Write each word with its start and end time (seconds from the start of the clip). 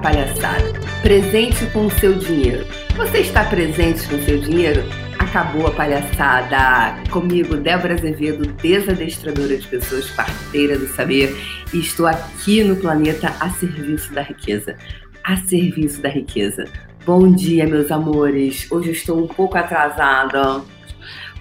palhaçada. 0.00 0.72
Presente 1.02 1.66
com 1.66 1.86
o 1.86 1.90
seu 1.90 2.14
dinheiro. 2.14 2.66
Você 2.96 3.18
está 3.18 3.44
presente 3.44 4.08
com 4.08 4.16
o 4.16 4.22
seu 4.22 4.38
dinheiro? 4.40 4.82
Acabou 5.18 5.66
a 5.66 5.70
palhaçada. 5.70 7.00
Comigo, 7.10 7.56
Débora 7.56 7.94
Azevedo, 7.94 8.46
desadestradora 8.54 9.56
de 9.56 9.66
pessoas, 9.68 10.10
parteira 10.10 10.78
do 10.78 10.86
saber, 10.88 11.34
e 11.72 11.80
estou 11.80 12.06
aqui 12.06 12.64
no 12.64 12.76
planeta 12.76 13.34
a 13.40 13.50
serviço 13.50 14.12
da 14.12 14.22
riqueza. 14.22 14.76
A 15.22 15.36
serviço 15.36 16.00
da 16.00 16.08
riqueza. 16.08 16.64
Bom 17.04 17.30
dia, 17.32 17.66
meus 17.66 17.90
amores. 17.90 18.70
Hoje 18.70 18.92
estou 18.92 19.22
um 19.22 19.26
pouco 19.26 19.56
atrasada. 19.58 20.62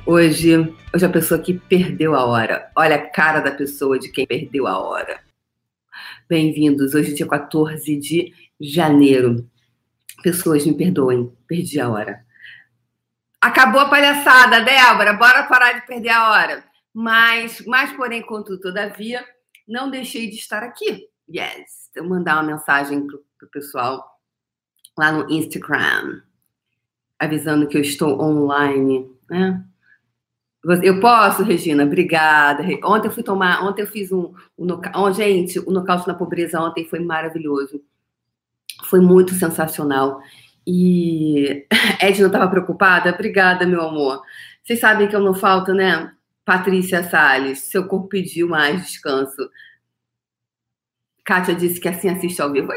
Hoje, 0.05 0.57
hoje 0.93 1.05
a 1.05 1.09
pessoa 1.09 1.39
que 1.39 1.53
perdeu 1.53 2.15
a 2.15 2.25
hora. 2.25 2.69
Olha 2.75 2.95
a 2.95 3.09
cara 3.09 3.39
da 3.39 3.51
pessoa 3.51 3.97
de 3.97 4.11
quem 4.11 4.25
perdeu 4.25 4.67
a 4.67 4.77
hora. 4.77 5.19
Bem-vindos. 6.27 6.93
Hoje, 6.93 7.13
dia 7.13 7.27
14 7.27 7.97
de 7.97 8.33
janeiro. 8.59 9.49
Pessoas, 10.21 10.65
me 10.65 10.75
perdoem, 10.75 11.31
perdi 11.47 11.79
a 11.79 11.89
hora. 11.89 12.25
Acabou 13.39 13.79
a 13.79 13.89
palhaçada, 13.89 14.61
Débora. 14.61 15.13
Bora 15.13 15.43
parar 15.43 15.73
de 15.73 15.87
perder 15.87 16.09
a 16.09 16.31
hora. 16.31 16.63
Mas, 16.93 17.63
mas 17.65 17.91
porém, 17.93 18.21
contudo, 18.21 18.59
todavia, 18.59 19.23
não 19.67 19.89
deixei 19.89 20.29
de 20.29 20.35
estar 20.35 20.63
aqui. 20.63 21.07
Yes. 21.29 21.89
Eu 21.95 22.03
mandar 22.03 22.35
uma 22.35 22.51
mensagem 22.51 23.05
pro, 23.05 23.23
pro 23.37 23.49
pessoal 23.49 24.03
lá 24.97 25.11
no 25.11 25.31
Instagram, 25.31 26.21
avisando 27.17 27.67
que 27.67 27.77
eu 27.77 27.81
estou 27.81 28.21
online, 28.21 29.09
né? 29.29 29.63
Eu 30.83 30.99
posso, 30.99 31.41
Regina? 31.41 31.85
Obrigada. 31.85 32.63
Ontem 32.83 33.07
eu 33.07 33.11
fui 33.11 33.23
tomar, 33.23 33.63
ontem 33.63 33.83
eu 33.83 33.87
fiz 33.87 34.11
um, 34.11 34.33
um 34.57 34.67
oh, 34.97 35.11
gente, 35.13 35.57
o 35.59 35.71
nocaute 35.71 36.05
na 36.05 36.13
pobreza 36.13 36.59
ontem 36.59 36.85
foi 36.85 36.99
maravilhoso. 36.99 37.81
Foi 38.85 38.99
muito 38.99 39.33
sensacional. 39.33 40.21
E 40.65 41.65
Edna 41.99 42.27
estava 42.27 42.49
preocupada? 42.49 43.11
Obrigada, 43.11 43.65
meu 43.65 43.81
amor. 43.81 44.21
Vocês 44.63 44.79
sabem 44.79 45.07
que 45.07 45.15
eu 45.15 45.21
não 45.21 45.33
falto, 45.33 45.73
né? 45.73 46.11
Patrícia 46.45 47.03
Salles, 47.03 47.59
seu 47.59 47.87
corpo 47.87 48.07
pediu 48.07 48.47
mais 48.47 48.83
descanso. 48.83 49.49
Kátia 51.23 51.53
disse 51.53 51.79
que 51.79 51.87
assim 51.87 52.09
assiste 52.09 52.41
ao 52.41 52.51
vivo. 52.51 52.71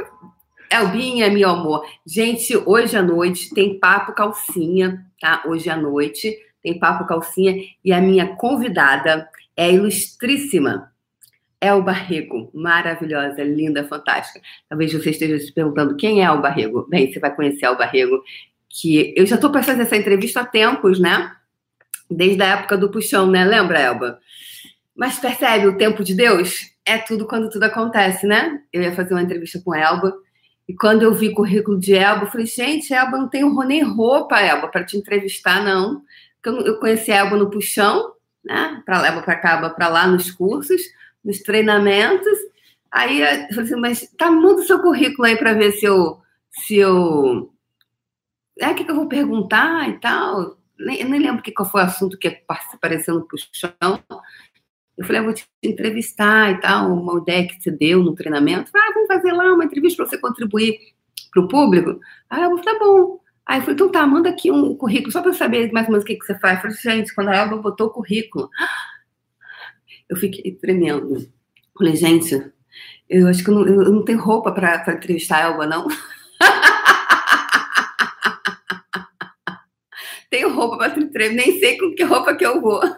Elbinha, 0.70 1.30
meu 1.30 1.50
amor. 1.50 1.86
Gente, 2.06 2.56
hoje 2.56 2.96
à 2.96 3.02
noite 3.02 3.54
tem 3.54 3.78
papo 3.78 4.12
calcinha, 4.12 5.06
tá? 5.20 5.42
Hoje 5.46 5.70
à 5.70 5.76
noite 5.76 6.36
tem 6.62 6.78
Papo 6.78 7.06
Calcinha, 7.06 7.56
e 7.84 7.92
a 7.92 8.00
minha 8.00 8.36
convidada 8.36 9.28
é 9.56 9.72
ilustríssima 9.72 10.91
El 11.62 11.82
Barrego, 11.82 12.50
maravilhosa, 12.52 13.42
linda, 13.44 13.84
fantástica. 13.84 14.40
Talvez 14.68 14.92
você 14.92 15.10
esteja 15.10 15.38
se 15.38 15.52
perguntando 15.52 15.96
quem 15.96 16.20
é 16.20 16.24
El 16.24 16.40
Barrego. 16.40 16.86
Bem, 16.88 17.12
você 17.12 17.20
vai 17.20 17.34
conhecer 17.34 17.66
El 17.66 17.76
Barrego, 17.76 18.22
que 18.68 19.14
eu 19.16 19.24
já 19.24 19.36
estou 19.36 19.50
para 19.50 19.62
fazer 19.62 19.82
essa 19.82 19.96
entrevista 19.96 20.40
há 20.40 20.44
tempos, 20.44 20.98
né? 20.98 21.30
Desde 22.10 22.42
a 22.42 22.58
época 22.58 22.76
do 22.76 22.90
puxão, 22.90 23.26
né? 23.26 23.44
Lembra, 23.44 23.78
Elba? 23.78 24.18
Mas 24.94 25.18
percebe 25.18 25.68
o 25.68 25.78
tempo 25.78 26.02
de 26.02 26.14
Deus? 26.14 26.72
É 26.84 26.98
tudo 26.98 27.26
quando 27.26 27.48
tudo 27.48 27.62
acontece, 27.62 28.26
né? 28.26 28.60
Eu 28.72 28.82
ia 28.82 28.92
fazer 28.92 29.14
uma 29.14 29.22
entrevista 29.22 29.60
com 29.64 29.74
Elba, 29.74 30.12
e 30.68 30.74
quando 30.74 31.02
eu 31.02 31.14
vi 31.14 31.28
o 31.28 31.34
currículo 31.34 31.78
de 31.78 31.94
Elba, 31.94 32.24
eu 32.24 32.30
falei, 32.30 32.46
gente, 32.46 32.92
Elba, 32.92 33.18
não 33.18 33.28
tenho 33.28 33.52
nem 33.64 33.82
roupa, 33.82 34.40
Elba, 34.40 34.68
para 34.68 34.84
te 34.84 34.96
entrevistar, 34.96 35.62
não 35.64 36.02
eu 36.44 36.78
conheci 36.78 37.12
a 37.12 37.18
Elba 37.18 37.36
no 37.36 37.50
puxão, 37.50 38.12
né? 38.44 38.82
Para 38.84 39.00
leva 39.00 39.22
para 39.22 39.36
cá, 39.36 39.70
para 39.70 39.88
lá 39.88 40.06
nos 40.06 40.30
cursos, 40.30 40.82
nos 41.24 41.40
treinamentos. 41.40 42.38
Aí 42.90 43.20
eu 43.20 43.48
falei 43.54 43.64
assim, 43.64 43.76
mas 43.76 44.14
tá, 44.18 44.30
manda 44.30 44.60
o 44.60 44.64
seu 44.64 44.80
currículo 44.80 45.26
aí 45.26 45.36
para 45.36 45.54
ver 45.54 45.72
se 45.72 45.86
eu. 45.86 46.20
Se 46.50 46.76
eu... 46.76 47.52
É, 48.60 48.68
o 48.68 48.74
que, 48.74 48.84
que 48.84 48.90
eu 48.90 48.96
vou 48.96 49.08
perguntar 49.08 49.88
e 49.88 49.98
tal. 49.98 50.58
Nem, 50.78 51.04
nem 51.04 51.20
lembro 51.20 51.42
que, 51.42 51.52
qual 51.52 51.68
foi 51.68 51.80
o 51.80 51.84
assunto 51.84 52.18
que 52.18 52.42
apareceu 52.72 53.14
no 53.14 53.26
puxão. 53.26 53.72
Eu 54.96 55.06
falei, 55.06 55.20
eu 55.20 55.24
vou 55.24 55.32
te 55.32 55.46
entrevistar 55.62 56.50
e 56.50 56.60
tal, 56.60 56.92
uma 56.92 57.18
ideia 57.20 57.48
que 57.48 57.60
você 57.60 57.70
deu 57.70 58.02
no 58.02 58.14
treinamento. 58.14 58.70
Ah, 58.74 58.92
vamos 58.92 59.08
fazer 59.08 59.32
lá 59.32 59.54
uma 59.54 59.64
entrevista 59.64 60.02
para 60.02 60.10
você 60.10 60.18
contribuir 60.18 60.78
para 61.32 61.42
o 61.42 61.48
público. 61.48 61.98
Aí 62.28 62.42
eu 62.42 62.50
falei, 62.58 62.64
tá 62.64 62.78
bom. 62.78 63.20
Aí 63.46 63.58
eu 63.58 63.62
falei, 63.62 63.74
então 63.74 63.90
tá, 63.90 64.06
manda 64.06 64.28
aqui 64.28 64.50
um 64.50 64.76
currículo, 64.76 65.10
só 65.10 65.20
para 65.20 65.30
eu 65.30 65.34
saber 65.34 65.72
mais 65.72 65.86
ou 65.86 65.92
menos 65.92 66.04
o 66.04 66.06
que, 66.06 66.16
que 66.16 66.24
você 66.24 66.38
faz. 66.38 66.56
Eu 66.56 66.70
falei, 66.70 66.76
gente, 66.76 67.14
quando 67.14 67.28
a 67.28 67.36
Elba 67.36 67.56
botou 67.56 67.88
o 67.88 67.90
currículo, 67.90 68.48
eu 70.12 70.16
fiquei 70.16 70.52
tremendo. 70.52 71.28
Falei, 71.76 71.96
gente, 71.96 72.40
eu 73.08 73.26
acho 73.26 73.42
que 73.42 73.48
eu 73.48 73.54
não, 73.54 73.66
eu 73.66 73.90
não 73.90 74.04
tenho 74.04 74.20
roupa 74.20 74.52
para 74.52 74.92
entrevistar 74.92 75.38
a 75.38 75.48
Elba, 75.48 75.66
não. 75.66 75.88
tenho 80.28 80.54
roupa 80.54 80.76
para 80.76 81.00
entrevistar, 81.00 81.34
nem 81.34 81.58
sei 81.58 81.78
com 81.78 81.94
que 81.94 82.04
roupa 82.04 82.36
que 82.36 82.44
eu 82.44 82.60
vou. 82.60 82.82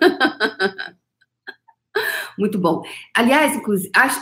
Muito 2.37 2.59
bom. 2.59 2.83
Aliás, 3.17 3.57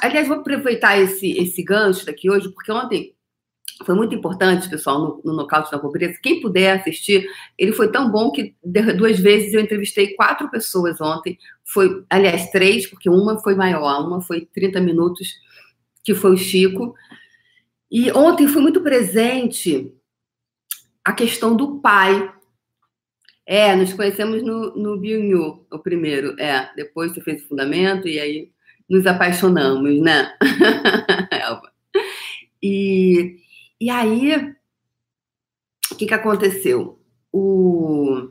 aliás, 0.03 0.29
vou 0.29 0.37
aproveitar 0.37 0.99
esse, 0.99 1.33
esse 1.39 1.63
gancho 1.63 2.05
daqui 2.05 2.31
hoje, 2.31 2.53
porque 2.53 2.71
ontem 2.71 3.17
foi 3.85 3.95
muito 3.95 4.15
importante, 4.15 4.69
pessoal, 4.69 5.01
no, 5.01 5.21
no 5.25 5.37
Nocaute 5.37 5.71
da 5.71 5.79
Pobreza. 5.79 6.19
Quem 6.23 6.41
puder 6.41 6.79
assistir, 6.79 7.27
ele 7.59 7.73
foi 7.73 7.91
tão 7.91 8.11
bom 8.11 8.31
que 8.31 8.55
duas 8.97 9.19
vezes 9.19 9.53
eu 9.53 9.61
entrevistei 9.61 10.15
quatro 10.15 10.51
pessoas 10.51 11.01
ontem. 11.01 11.39
Foi, 11.65 12.05
aliás, 12.09 12.51
três, 12.51 12.87
porque 12.87 13.09
uma 13.09 13.39
foi 13.39 13.55
maior, 13.55 14.07
uma 14.07 14.21
foi 14.21 14.47
30 14.53 14.81
minutos, 14.81 15.35
que 16.05 16.15
foi 16.15 16.33
o 16.33 16.37
Chico. 16.37 16.95
E 17.91 18.11
ontem 18.13 18.49
foi 18.49 18.63
muito 18.63 18.81
presente 18.81 19.93
a 21.05 21.13
questão 21.13 21.55
do 21.55 21.81
pai. 21.81 22.33
É, 23.45 23.75
nos 23.75 23.93
conhecemos 23.93 24.43
no, 24.43 24.75
no 24.77 24.99
Biunhu, 24.99 25.67
o 25.71 25.79
primeiro. 25.79 26.41
É, 26.41 26.71
depois 26.75 27.13
você 27.13 27.21
fez 27.21 27.43
o 27.43 27.49
fundamento 27.49 28.09
e 28.09 28.19
aí 28.19 28.51
nos 28.89 29.07
apaixonamos, 29.07 30.01
né? 30.01 30.33
Elba. 31.31 31.73
E 32.63 33.42
e 33.83 33.91
aí, 33.91 34.55
o 35.91 35.97
que, 35.97 36.07
que 36.07 36.15
aconteceu? 36.15 37.01
O... 37.33 38.29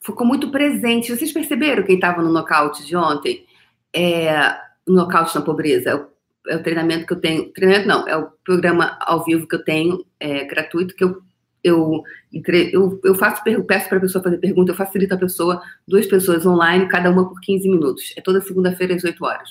Ficou 0.00 0.24
muito 0.24 0.52
presente. 0.52 1.10
Vocês 1.10 1.32
perceberam 1.32 1.82
quem 1.82 1.96
estava 1.96 2.22
no 2.22 2.32
nocaute 2.32 2.86
de 2.86 2.94
ontem? 2.94 3.44
É, 3.92 4.56
no 4.86 4.94
nocaute 4.94 5.34
na 5.34 5.40
pobreza. 5.40 5.90
É 5.90 5.94
o, 5.96 6.06
é 6.46 6.54
o, 6.54 6.62
treinamento 6.62 7.06
que 7.06 7.12
eu 7.12 7.20
tenho. 7.20 7.52
Treinamento 7.52 7.88
não, 7.88 8.06
é 8.06 8.16
o 8.16 8.30
programa 8.44 8.96
ao 9.00 9.24
vivo 9.24 9.48
que 9.48 9.56
eu 9.56 9.64
tenho, 9.64 10.06
é, 10.20 10.44
gratuito, 10.44 10.94
que 10.94 11.02
eu, 11.02 11.20
eu, 11.64 12.04
eu, 12.32 13.00
eu 13.02 13.14
faço, 13.16 13.42
eu 13.46 13.64
peço 13.64 13.88
para 13.88 13.98
a 13.98 14.02
pessoa 14.02 14.22
fazer 14.22 14.38
pergunta, 14.38 14.70
eu 14.70 14.76
facilito 14.76 15.12
a 15.12 15.18
pessoa, 15.18 15.60
duas 15.88 16.06
pessoas 16.06 16.46
online, 16.46 16.86
cada 16.86 17.10
uma 17.10 17.28
por 17.28 17.40
15 17.40 17.68
minutos. 17.68 18.14
É 18.16 18.20
toda 18.20 18.40
segunda-feira 18.40 18.94
às 18.94 19.02
8 19.02 19.24
horas. 19.24 19.50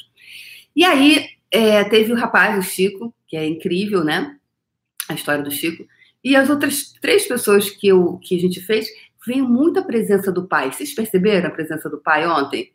E 0.73 0.85
aí, 0.85 1.25
é, 1.51 1.83
teve 1.83 2.13
o 2.13 2.15
rapaz, 2.15 2.57
o 2.57 2.61
Chico, 2.61 3.13
que 3.27 3.35
é 3.35 3.45
incrível, 3.45 4.05
né? 4.05 4.37
A 5.11 5.15
história 5.15 5.43
do 5.43 5.51
Chico. 5.51 5.85
E 6.23 6.35
as 6.35 6.49
outras 6.49 6.93
três 7.01 7.27
pessoas 7.27 7.69
que, 7.69 7.87
eu, 7.87 8.19
que 8.21 8.35
a 8.35 8.39
gente 8.39 8.61
fez, 8.61 8.87
veio 9.25 9.47
muita 9.47 9.83
presença 9.83 10.31
do 10.31 10.47
pai. 10.47 10.71
Vocês 10.71 10.93
perceberam 10.93 11.47
a 11.47 11.51
presença 11.51 11.89
do 11.89 11.97
pai 11.97 12.27
ontem? 12.27 12.71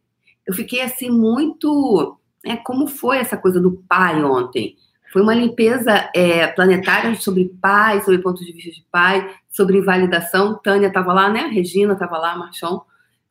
Eu 0.46 0.54
fiquei 0.54 0.80
assim 0.80 1.10
muito. 1.10 2.18
Né, 2.44 2.56
como 2.58 2.86
foi 2.86 3.18
essa 3.18 3.36
coisa 3.36 3.60
do 3.60 3.82
pai 3.88 4.22
ontem? 4.22 4.76
Foi 5.12 5.22
uma 5.22 5.34
limpeza 5.34 6.10
é, 6.14 6.46
planetária 6.48 7.14
sobre 7.14 7.50
pai, 7.60 8.00
sobre 8.02 8.20
ponto 8.20 8.44
de 8.44 8.52
vista 8.52 8.70
de 8.70 8.84
pai, 8.90 9.34
sobre 9.48 9.78
invalidação. 9.78 10.60
Tânia 10.62 10.88
estava 10.88 11.12
lá, 11.12 11.28
né? 11.28 11.46
Regina 11.46 11.94
estava 11.94 12.18
lá, 12.18 12.36
Marchon. 12.36 12.82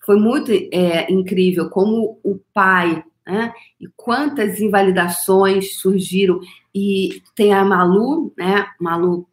Foi 0.06 0.18
muito 0.18 0.52
é, 0.52 1.12
incrível 1.12 1.70
como 1.70 2.20
o 2.24 2.40
pai, 2.54 3.04
né? 3.26 3.54
E 3.80 3.88
quantas 3.96 4.60
invalidações 4.60 5.78
surgiram. 5.80 6.40
E 6.74 7.22
tem 7.36 7.54
a 7.54 7.64
Malu, 7.64 8.34
né? 8.38 8.68
Malu, 8.80 9.28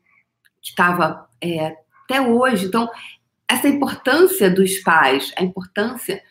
que 0.60 0.70
estava 0.70 1.28
é, 1.40 1.76
até 2.04 2.20
hoje. 2.20 2.66
Então, 2.66 2.88
essa 3.48 3.68
importância 3.68 4.50
dos 4.50 4.78
pais, 4.78 5.32
a 5.36 5.42
importância 5.42 6.22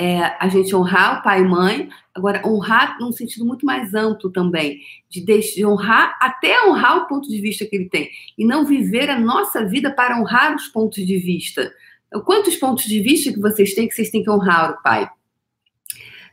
é 0.00 0.22
a 0.40 0.48
gente 0.48 0.74
honrar 0.74 1.18
o 1.18 1.22
pai 1.22 1.40
e 1.40 1.44
mãe, 1.44 1.90
agora 2.14 2.40
honrar 2.46 2.96
num 2.98 3.12
sentido 3.12 3.44
muito 3.44 3.66
mais 3.66 3.94
amplo 3.94 4.30
também, 4.30 4.80
de, 5.10 5.22
de 5.22 5.66
honrar, 5.66 6.16
até 6.22 6.66
honrar 6.66 6.96
o 6.96 7.06
ponto 7.06 7.28
de 7.28 7.38
vista 7.38 7.66
que 7.66 7.76
ele 7.76 7.90
tem, 7.90 8.08
e 8.38 8.46
não 8.46 8.64
viver 8.64 9.10
a 9.10 9.18
nossa 9.18 9.62
vida 9.66 9.90
para 9.90 10.18
honrar 10.18 10.56
os 10.56 10.68
pontos 10.68 11.06
de 11.06 11.18
vista. 11.18 11.70
Então, 12.06 12.22
quantos 12.22 12.56
pontos 12.56 12.84
de 12.84 12.98
vista 13.00 13.30
que 13.30 13.38
vocês 13.38 13.74
têm 13.74 13.86
que 13.86 13.94
vocês 13.94 14.10
têm 14.10 14.22
que 14.22 14.30
honrar 14.30 14.70
o 14.70 14.82
pai? 14.82 15.06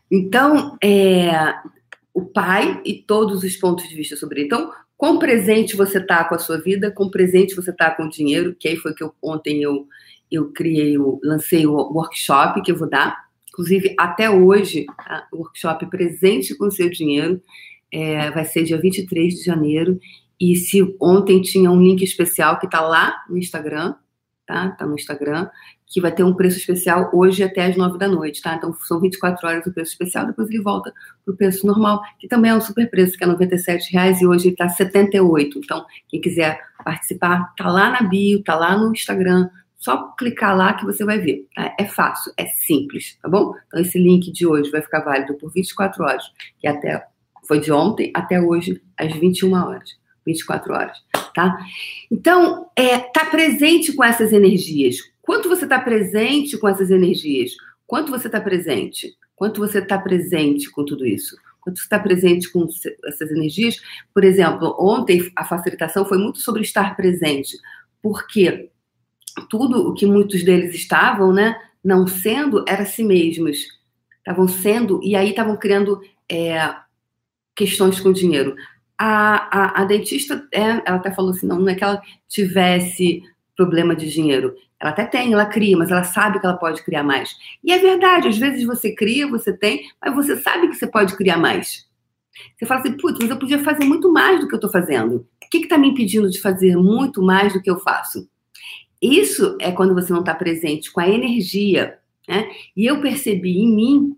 Então, 0.09 0.77
é, 0.83 1.53
o 2.13 2.25
pai 2.25 2.81
e 2.85 2.95
todos 2.95 3.43
os 3.43 3.55
pontos 3.57 3.87
de 3.87 3.95
vista 3.95 4.15
sobre 4.15 4.39
ele. 4.39 4.47
Então, 4.47 4.71
quão 4.95 5.19
presente 5.19 5.75
você 5.75 5.99
está 5.99 6.23
com 6.23 6.35
a 6.35 6.39
sua 6.39 6.59
vida, 6.59 6.91
quão 6.91 7.09
presente 7.09 7.55
você 7.55 7.71
está 7.71 7.91
com 7.91 8.03
o 8.03 8.09
dinheiro, 8.09 8.55
que 8.59 8.67
aí 8.67 8.75
foi 8.75 8.93
que 8.93 9.03
eu, 9.03 9.13
ontem 9.21 9.61
eu, 9.61 9.87
eu 10.31 10.51
criei, 10.51 10.97
lancei 11.23 11.67
o 11.67 11.73
workshop 11.73 12.61
que 12.61 12.71
eu 12.71 12.77
vou 12.77 12.89
dar. 12.89 13.27
Inclusive, 13.49 13.95
até 13.97 14.29
hoje, 14.29 14.85
tá? 14.85 15.27
o 15.31 15.37
workshop 15.37 15.87
Presente 15.87 16.55
com 16.55 16.69
Seu 16.69 16.89
Dinheiro 16.89 17.41
é, 17.91 18.29
vai 18.31 18.45
ser 18.45 18.63
dia 18.63 18.79
23 18.79 19.33
de 19.33 19.43
janeiro. 19.43 19.99
E 20.39 20.55
se 20.55 20.95
ontem 21.01 21.41
tinha 21.41 21.71
um 21.71 21.81
link 21.81 22.03
especial 22.03 22.59
que 22.59 22.65
está 22.67 22.81
lá 22.81 23.15
no 23.27 23.37
Instagram, 23.37 23.95
tá? 24.45 24.71
Tá 24.71 24.85
no 24.85 24.93
Instagram, 24.95 25.49
que 25.87 26.01
vai 26.01 26.11
ter 26.11 26.23
um 26.23 26.33
preço 26.33 26.57
especial 26.57 27.09
hoje 27.13 27.43
até 27.43 27.65
as 27.65 27.77
nove 27.77 27.97
da 27.97 28.07
noite, 28.07 28.41
tá? 28.41 28.55
Então 28.55 28.73
são 28.73 28.99
24 28.99 29.47
horas 29.47 29.65
o 29.65 29.71
preço 29.71 29.91
especial, 29.91 30.27
depois 30.27 30.49
ele 30.49 30.61
volta 30.61 30.93
pro 31.23 31.35
preço 31.35 31.65
normal, 31.65 32.01
que 32.19 32.27
também 32.27 32.51
é 32.51 32.55
um 32.55 32.61
super 32.61 32.89
preço, 32.89 33.17
que 33.17 33.23
é 33.23 33.27
R$ 33.27 33.79
reais 33.91 34.21
e 34.21 34.27
hoje 34.27 34.49
está 34.49 34.67
78. 34.67 35.59
Então, 35.59 35.85
quem 36.09 36.19
quiser 36.19 36.59
participar, 36.83 37.53
tá 37.55 37.71
lá 37.71 37.89
na 37.89 38.03
bio, 38.03 38.43
tá 38.43 38.55
lá 38.55 38.77
no 38.77 38.91
Instagram, 38.91 39.49
só 39.77 40.11
clicar 40.17 40.57
lá 40.57 40.73
que 40.73 40.83
você 40.83 41.05
vai 41.05 41.19
ver. 41.19 41.47
Tá? 41.55 41.73
É 41.79 41.85
fácil, 41.85 42.33
é 42.35 42.45
simples, 42.45 43.17
tá 43.21 43.29
bom? 43.29 43.53
Então 43.67 43.79
esse 43.79 43.97
link 43.97 44.31
de 44.31 44.45
hoje 44.45 44.69
vai 44.69 44.81
ficar 44.81 44.99
válido 44.99 45.35
por 45.35 45.51
24 45.53 46.03
horas, 46.03 46.23
que 46.59 46.67
até 46.67 47.05
foi 47.47 47.61
de 47.61 47.71
ontem 47.71 48.11
até 48.13 48.41
hoje 48.41 48.81
às 48.97 49.13
21 49.13 49.53
horas, 49.53 49.97
24 50.25 50.73
horas, 50.73 50.97
tá? 51.33 51.57
Então, 52.11 52.69
é 52.75 52.99
tá 52.99 53.25
presente 53.25 53.93
com 53.93 54.03
essas 54.03 54.33
energias 54.33 54.97
Quanto 55.27 55.49
você 55.49 55.65
está 55.65 55.77
presente 55.77 56.57
com 56.57 56.69
essas 56.69 56.89
energias? 56.89 57.51
Quanto 57.85 58.09
você 58.09 58.27
está 58.27 58.39
presente? 58.39 59.13
Quanto 59.35 59.59
você 59.59 59.79
está 59.79 59.97
presente 59.97 60.71
com 60.71 60.85
tudo 60.85 61.05
isso? 61.05 61.35
Quanto 61.59 61.79
você 61.79 61.83
está 61.83 61.99
presente 61.99 62.49
com 62.49 62.65
essas 63.05 63.29
energias? 63.29 63.75
Por 64.13 64.23
exemplo, 64.23 64.73
ontem 64.79 65.29
a 65.35 65.43
facilitação 65.43 66.05
foi 66.05 66.17
muito 66.17 66.39
sobre 66.39 66.61
estar 66.61 66.95
presente, 66.95 67.57
porque 68.01 68.69
tudo 69.49 69.89
o 69.89 69.93
que 69.93 70.05
muitos 70.05 70.45
deles 70.45 70.73
estavam, 70.73 71.33
né, 71.33 71.59
não 71.83 72.07
sendo, 72.07 72.63
era 72.65 72.85
si 72.85 73.03
mesmos. 73.03 73.57
Estavam 74.19 74.47
sendo, 74.47 75.01
e 75.03 75.13
aí 75.13 75.31
estavam 75.31 75.57
criando 75.57 75.99
é, 76.31 76.73
questões 77.53 77.99
com 77.99 78.13
dinheiro. 78.13 78.55
A, 78.97 79.81
a, 79.81 79.81
a 79.81 79.83
dentista, 79.83 80.47
é, 80.53 80.61
ela 80.85 80.95
até 80.95 81.11
falou 81.11 81.31
assim, 81.31 81.47
não, 81.47 81.59
não 81.59 81.67
é 81.67 81.75
que 81.75 81.83
ela 81.83 82.01
tivesse 82.29 83.21
problema 83.57 83.93
de 83.93 84.09
dinheiro. 84.09 84.55
Ela 84.79 84.91
até 84.91 85.05
tem, 85.05 85.33
ela 85.33 85.45
cria, 85.45 85.75
mas 85.75 85.89
ela 85.89 86.03
sabe 86.03 86.39
que 86.39 86.45
ela 86.45 86.57
pode 86.57 86.83
criar 86.83 87.03
mais. 87.03 87.35
E 87.63 87.71
é 87.71 87.79
verdade, 87.79 88.27
às 88.27 88.37
vezes 88.37 88.63
você 88.63 88.93
cria, 88.93 89.27
você 89.27 89.51
tem, 89.51 89.89
mas 89.99 90.13
você 90.13 90.37
sabe 90.37 90.67
que 90.67 90.75
você 90.75 90.85
pode 90.85 91.15
criar 91.15 91.37
mais. 91.37 91.87
Você 92.55 92.65
fala 92.65 92.81
assim, 92.81 92.95
putz, 92.95 93.17
mas 93.19 93.29
eu 93.29 93.39
podia 93.39 93.63
fazer 93.63 93.85
muito 93.85 94.11
mais 94.11 94.39
do 94.39 94.47
que 94.47 94.53
eu 94.53 94.57
estou 94.57 94.71
fazendo. 94.71 95.27
O 95.43 95.49
que 95.49 95.57
está 95.57 95.77
me 95.77 95.89
impedindo 95.89 96.29
de 96.29 96.39
fazer 96.39 96.75
muito 96.75 97.21
mais 97.23 97.53
do 97.53 97.61
que 97.61 97.69
eu 97.69 97.79
faço? 97.79 98.29
Isso 99.01 99.57
é 99.59 99.71
quando 99.71 99.95
você 99.95 100.11
não 100.13 100.19
está 100.19 100.35
presente 100.35 100.91
com 100.91 100.99
a 100.99 101.09
energia. 101.09 101.97
Né? 102.27 102.49
E 102.75 102.85
eu 102.85 103.01
percebi 103.01 103.59
em 103.59 103.75
mim, 103.75 104.17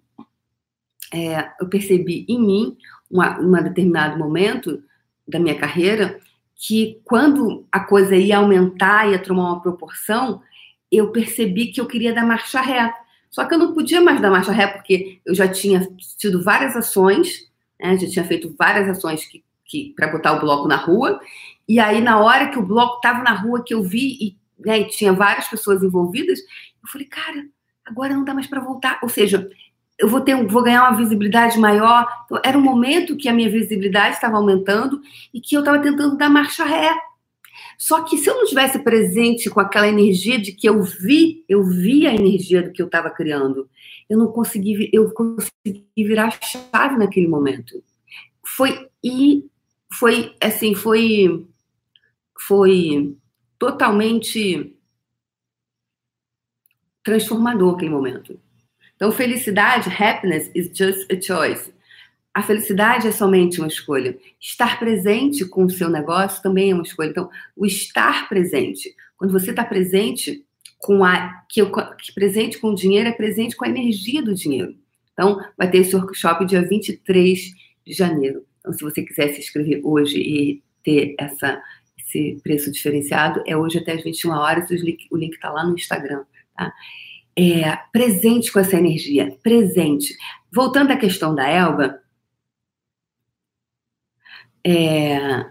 é, 1.13 1.51
eu 1.59 1.69
percebi 1.69 2.25
em 2.27 2.39
mim, 2.39 2.77
um 3.11 3.51
determinado 3.63 4.17
momento 4.17 4.83
da 5.27 5.39
minha 5.39 5.55
carreira, 5.55 6.19
que 6.55 6.99
quando 7.05 7.65
a 7.71 7.79
coisa 7.79 8.15
ia 8.15 8.37
aumentar, 8.37 9.09
ia 9.09 9.19
tomar 9.19 9.43
uma 9.43 9.61
proporção, 9.61 10.41
eu 10.91 11.11
percebi 11.11 11.67
que 11.67 11.79
eu 11.79 11.85
queria 11.85 12.13
dar 12.13 12.25
marcha 12.25 12.61
ré. 12.61 12.93
Só 13.29 13.45
que 13.45 13.53
eu 13.53 13.59
não 13.59 13.73
podia 13.73 14.01
mais 14.01 14.19
dar 14.19 14.31
marcha 14.31 14.51
ré, 14.51 14.67
porque 14.67 15.19
eu 15.25 15.35
já 15.35 15.47
tinha 15.47 15.87
tido 16.17 16.43
várias 16.43 16.75
ações, 16.75 17.47
né? 17.79 17.97
já 17.97 18.07
tinha 18.09 18.25
feito 18.25 18.55
várias 18.57 18.89
ações 18.89 19.25
que, 19.25 19.43
que 19.65 19.93
para 19.95 20.07
botar 20.11 20.33
o 20.33 20.39
bloco 20.39 20.67
na 20.67 20.77
rua. 20.77 21.19
E 21.67 21.79
aí, 21.79 22.01
na 22.01 22.19
hora 22.19 22.49
que 22.49 22.57
o 22.57 22.65
bloco 22.65 22.95
estava 22.95 23.21
na 23.21 23.33
rua, 23.33 23.63
que 23.63 23.73
eu 23.73 23.83
vi 23.83 24.17
e, 24.19 24.37
né, 24.59 24.83
tinha 24.85 25.13
várias 25.13 25.47
pessoas 25.47 25.83
envolvidas, 25.83 26.39
eu 26.39 26.89
falei, 26.91 27.05
cara, 27.05 27.45
agora 27.85 28.15
não 28.15 28.25
dá 28.25 28.33
mais 28.33 28.47
para 28.47 28.59
voltar. 28.59 28.99
Ou 29.03 29.09
seja, 29.09 29.47
eu 29.99 30.07
vou 30.07 30.21
ter, 30.21 30.47
vou 30.47 30.63
ganhar 30.63 30.89
uma 30.89 30.97
visibilidade 30.97 31.59
maior. 31.59 32.07
Então, 32.25 32.41
era 32.43 32.57
um 32.57 32.61
momento 32.61 33.15
que 33.15 33.29
a 33.29 33.33
minha 33.33 33.51
visibilidade 33.51 34.15
estava 34.15 34.37
aumentando 34.37 34.99
e 35.31 35.39
que 35.39 35.55
eu 35.55 35.59
estava 35.59 35.77
tentando 35.77 36.17
dar 36.17 36.29
marcha 36.29 36.63
ré. 36.63 36.89
Só 37.79 38.03
que 38.03 38.17
se 38.17 38.29
eu 38.29 38.35
não 38.35 38.43
estivesse 38.43 38.77
presente 38.79 39.49
com 39.49 39.61
aquela 39.61 39.87
energia 39.87 40.37
de 40.37 40.51
que 40.51 40.67
eu 40.67 40.83
vi, 40.83 41.45
eu 41.47 41.63
vi 41.63 42.05
a 42.05 42.13
energia 42.13 42.61
do 42.61 42.73
que 42.73 42.81
eu 42.81 42.87
estava 42.87 43.09
criando, 43.09 43.69
eu 44.09 44.17
não 44.17 44.27
consegui, 44.33 44.89
eu 44.91 45.09
consegui 45.13 45.87
virar 45.95 46.37
chave 46.41 46.97
naquele 46.97 47.29
momento. 47.29 47.81
Foi 48.45 48.89
e 49.01 49.45
foi 49.93 50.35
assim, 50.41 50.75
foi 50.75 51.47
foi 52.37 53.15
totalmente 53.57 54.75
transformador 57.01 57.75
aquele 57.75 57.91
momento. 57.91 58.37
Então, 58.97 59.09
felicidade, 59.09 59.89
happiness 59.89 60.51
is 60.53 60.69
just 60.77 61.09
a 61.09 61.21
choice. 61.21 61.73
A 62.39 62.41
felicidade 62.41 63.05
é 63.05 63.11
somente 63.11 63.59
uma 63.59 63.67
escolha. 63.67 64.17
Estar 64.39 64.79
presente 64.79 65.43
com 65.43 65.65
o 65.65 65.69
seu 65.69 65.89
negócio 65.89 66.41
também 66.41 66.71
é 66.71 66.73
uma 66.73 66.83
escolha. 66.83 67.09
Então, 67.09 67.29
o 67.53 67.65
estar 67.65 68.29
presente, 68.29 68.95
quando 69.17 69.33
você 69.33 69.49
está 69.49 69.65
presente 69.65 70.45
com 70.77 71.03
a 71.03 71.43
que, 71.49 71.61
que 71.65 72.13
presente 72.15 72.57
com 72.57 72.69
o 72.69 72.75
dinheiro 72.75 73.09
é 73.09 73.11
presente 73.11 73.57
com 73.57 73.65
a 73.65 73.67
energia 73.67 74.21
do 74.21 74.33
dinheiro. 74.33 74.73
Então, 75.11 75.37
vai 75.57 75.69
ter 75.69 75.79
esse 75.79 75.93
workshop 75.93 76.45
dia 76.45 76.61
23 76.61 77.53
de 77.85 77.93
janeiro. 77.93 78.45
Então, 78.61 78.71
se 78.71 78.85
você 78.85 79.03
quiser 79.03 79.33
se 79.33 79.41
inscrever 79.41 79.81
hoje 79.83 80.17
e 80.17 80.63
ter 80.81 81.15
essa, 81.19 81.61
esse 81.97 82.39
preço 82.41 82.71
diferenciado, 82.71 83.43
é 83.45 83.57
hoje 83.57 83.79
até 83.79 83.91
as 83.91 84.01
21 84.01 84.31
horas. 84.31 84.69
O 85.11 85.17
link 85.17 85.33
está 85.33 85.51
lá 85.51 85.65
no 85.65 85.75
Instagram. 85.75 86.23
Tá? 86.55 86.71
é, 87.39 87.77
presente 87.91 88.51
com 88.51 88.59
essa 88.59 88.75
energia, 88.75 89.37
presente. 89.41 90.13
Voltando 90.51 90.91
à 90.91 90.97
questão 90.97 91.33
da 91.33 91.47
Elba, 91.47 91.99
é... 94.65 95.45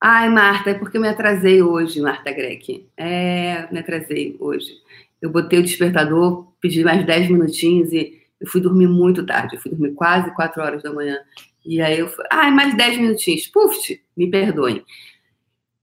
Ai, 0.00 0.28
Marta, 0.28 0.70
é 0.70 0.74
porque 0.74 0.96
eu 0.96 1.00
me 1.00 1.08
atrasei 1.08 1.62
hoje, 1.62 2.00
Marta 2.00 2.32
Greck. 2.32 2.88
É, 2.96 3.72
me 3.72 3.78
atrasei 3.78 4.36
hoje. 4.40 4.72
Eu 5.20 5.30
botei 5.30 5.60
o 5.60 5.62
despertador, 5.62 6.52
pedi 6.60 6.82
mais 6.82 7.06
10 7.06 7.30
minutinhos 7.30 7.92
e 7.92 8.20
eu 8.40 8.48
fui 8.48 8.60
dormir 8.60 8.88
muito 8.88 9.24
tarde. 9.24 9.54
Eu 9.54 9.60
fui 9.60 9.70
dormir 9.70 9.94
quase 9.94 10.34
4 10.34 10.60
horas 10.60 10.82
da 10.82 10.92
manhã. 10.92 11.18
E 11.64 11.80
aí 11.80 12.00
eu 12.00 12.08
fui, 12.08 12.24
ai, 12.30 12.50
mais 12.50 12.76
10 12.76 12.98
minutinhos. 12.98 13.46
Puf, 13.46 14.02
me 14.16 14.28
perdoem. 14.28 14.84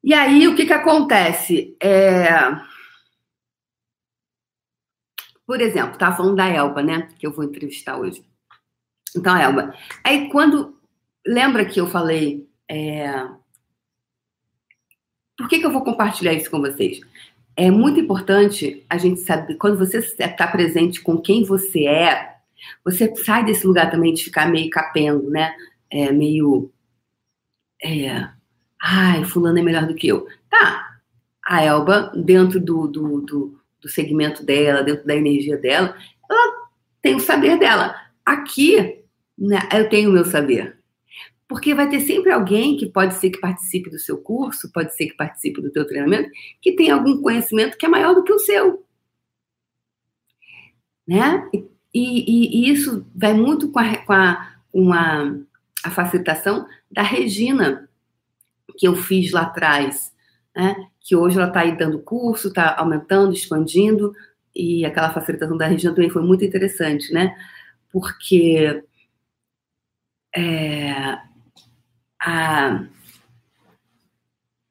E 0.03 0.13
aí, 0.13 0.47
o 0.47 0.55
que 0.55 0.65
que 0.65 0.73
acontece? 0.73 1.75
É 1.81 2.29
por 5.49 5.61
exemplo, 5.61 5.93
estava 5.93 6.15
falando 6.15 6.35
da 6.35 6.47
Elba, 6.47 6.83
né? 6.83 7.09
Que 7.17 7.25
eu 7.25 7.31
vou 7.31 7.43
entrevistar 7.43 7.97
hoje. 7.97 8.23
Então, 9.17 9.35
Elba. 9.35 9.73
Aí, 10.03 10.29
quando. 10.29 10.78
Lembra 11.29 11.63
que 11.63 11.79
eu 11.79 11.85
falei. 11.85 12.49
É... 12.67 13.11
Por 15.37 15.47
que, 15.47 15.59
que 15.59 15.65
eu 15.65 15.71
vou 15.71 15.83
compartilhar 15.83 16.33
isso 16.33 16.49
com 16.49 16.59
vocês? 16.59 16.99
É 17.55 17.69
muito 17.69 17.99
importante 17.99 18.83
a 18.89 18.97
gente 18.97 19.19
saber. 19.19 19.55
Quando 19.55 19.77
você 19.77 19.99
está 19.99 20.47
presente 20.47 21.01
com 21.01 21.21
quem 21.21 21.43
você 21.43 21.85
é, 21.85 22.35
você 22.83 23.15
sai 23.15 23.45
desse 23.45 23.67
lugar 23.67 23.91
também 23.91 24.13
de 24.13 24.23
ficar 24.23 24.49
meio 24.49 24.69
capengo, 24.69 25.29
né? 25.29 25.55
É, 25.89 26.11
meio. 26.11 26.71
É, 27.83 28.27
ai, 28.81 29.23
fulano 29.23 29.59
é 29.59 29.61
melhor 29.61 29.85
do 29.85 29.95
que 29.95 30.07
eu. 30.07 30.27
Tá. 30.49 30.99
A 31.45 31.63
Elba, 31.63 32.11
dentro 32.15 32.59
do, 32.59 32.87
do, 32.87 33.21
do 33.21 33.59
do 33.81 33.87
segmento 33.87 34.43
dela, 34.43 34.83
dentro 34.83 35.05
da 35.05 35.15
energia 35.15 35.57
dela, 35.57 35.95
ela 36.29 36.67
tem 37.01 37.15
o 37.15 37.19
saber 37.19 37.57
dela. 37.57 37.95
Aqui, 38.25 39.03
né, 39.37 39.59
eu 39.73 39.89
tenho 39.89 40.09
o 40.09 40.13
meu 40.13 40.25
saber. 40.25 40.78
Porque 41.49 41.73
vai 41.73 41.89
ter 41.89 42.01
sempre 42.01 42.31
alguém 42.31 42.77
que 42.77 42.85
pode 42.85 43.15
ser 43.15 43.31
que 43.31 43.39
participe 43.39 43.89
do 43.89 43.97
seu 43.97 44.19
curso, 44.21 44.71
pode 44.71 44.95
ser 44.95 45.07
que 45.07 45.17
participe 45.17 45.59
do 45.59 45.71
teu 45.71 45.85
treinamento, 45.85 46.29
que 46.61 46.73
tem 46.73 46.91
algum 46.91 47.19
conhecimento 47.23 47.75
que 47.75 47.87
é 47.87 47.89
maior 47.89 48.13
do 48.13 48.23
que 48.23 48.31
o 48.31 48.37
seu. 48.37 48.85
Né? 51.07 51.49
E, 51.51 51.65
e, 51.91 52.67
e 52.67 52.71
isso 52.71 53.03
vai 53.15 53.33
muito 53.33 53.71
com, 53.71 53.79
a, 53.79 53.97
com, 53.97 54.13
a, 54.13 54.53
com 54.71 54.93
a, 54.93 55.89
facilitação 55.89 56.67
da 56.91 57.01
Regina, 57.01 57.89
que 58.77 58.87
eu 58.87 58.95
fiz 58.95 59.31
lá 59.31 59.41
atrás, 59.41 60.13
né? 60.55 60.75
que 61.01 61.15
hoje 61.15 61.37
ela 61.37 61.47
está 61.47 61.61
aí 61.61 61.75
dando 61.75 61.97
curso, 61.97 62.49
está 62.49 62.75
aumentando, 62.77 63.33
expandindo, 63.33 64.13
e 64.55 64.85
aquela 64.85 65.11
facilitação 65.11 65.57
da 65.57 65.65
região 65.65 65.95
também 65.95 66.11
foi 66.11 66.21
muito 66.21 66.45
interessante, 66.45 67.11
né? 67.11 67.35
Porque 67.91 68.83
é, 70.35 71.17
a, 72.29 72.85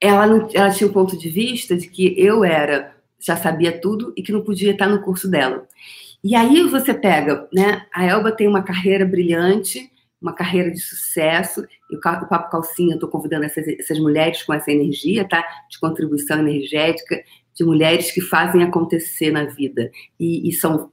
ela, 0.00 0.48
ela 0.54 0.70
tinha 0.70 0.88
um 0.88 0.92
ponto 0.92 1.18
de 1.18 1.28
vista 1.28 1.76
de 1.76 1.88
que 1.88 2.14
eu 2.16 2.44
era, 2.44 2.94
já 3.18 3.36
sabia 3.36 3.80
tudo 3.80 4.12
e 4.16 4.22
que 4.22 4.32
não 4.32 4.42
podia 4.42 4.70
estar 4.70 4.86
no 4.86 5.02
curso 5.02 5.28
dela. 5.28 5.66
E 6.22 6.34
aí 6.34 6.62
você 6.64 6.94
pega, 6.94 7.48
né? 7.52 7.86
A 7.92 8.04
Elba 8.04 8.32
tem 8.32 8.46
uma 8.46 8.62
carreira 8.62 9.04
brilhante, 9.04 9.90
uma 10.20 10.32
carreira 10.32 10.70
de 10.70 10.80
sucesso. 10.80 11.64
E 11.90 11.96
o 11.96 12.00
Papo 12.00 12.50
Calcinha, 12.50 12.92
eu 12.92 12.96
estou 12.96 13.08
convidando 13.08 13.44
essas, 13.44 13.66
essas 13.66 13.98
mulheres 13.98 14.42
com 14.42 14.52
essa 14.52 14.70
energia, 14.70 15.26
tá? 15.28 15.44
De 15.70 15.78
contribuição 15.78 16.38
energética, 16.38 17.22
de 17.54 17.64
mulheres 17.64 18.10
que 18.10 18.20
fazem 18.20 18.62
acontecer 18.62 19.30
na 19.30 19.44
vida. 19.44 19.90
E, 20.18 20.48
e 20.48 20.52
são 20.52 20.90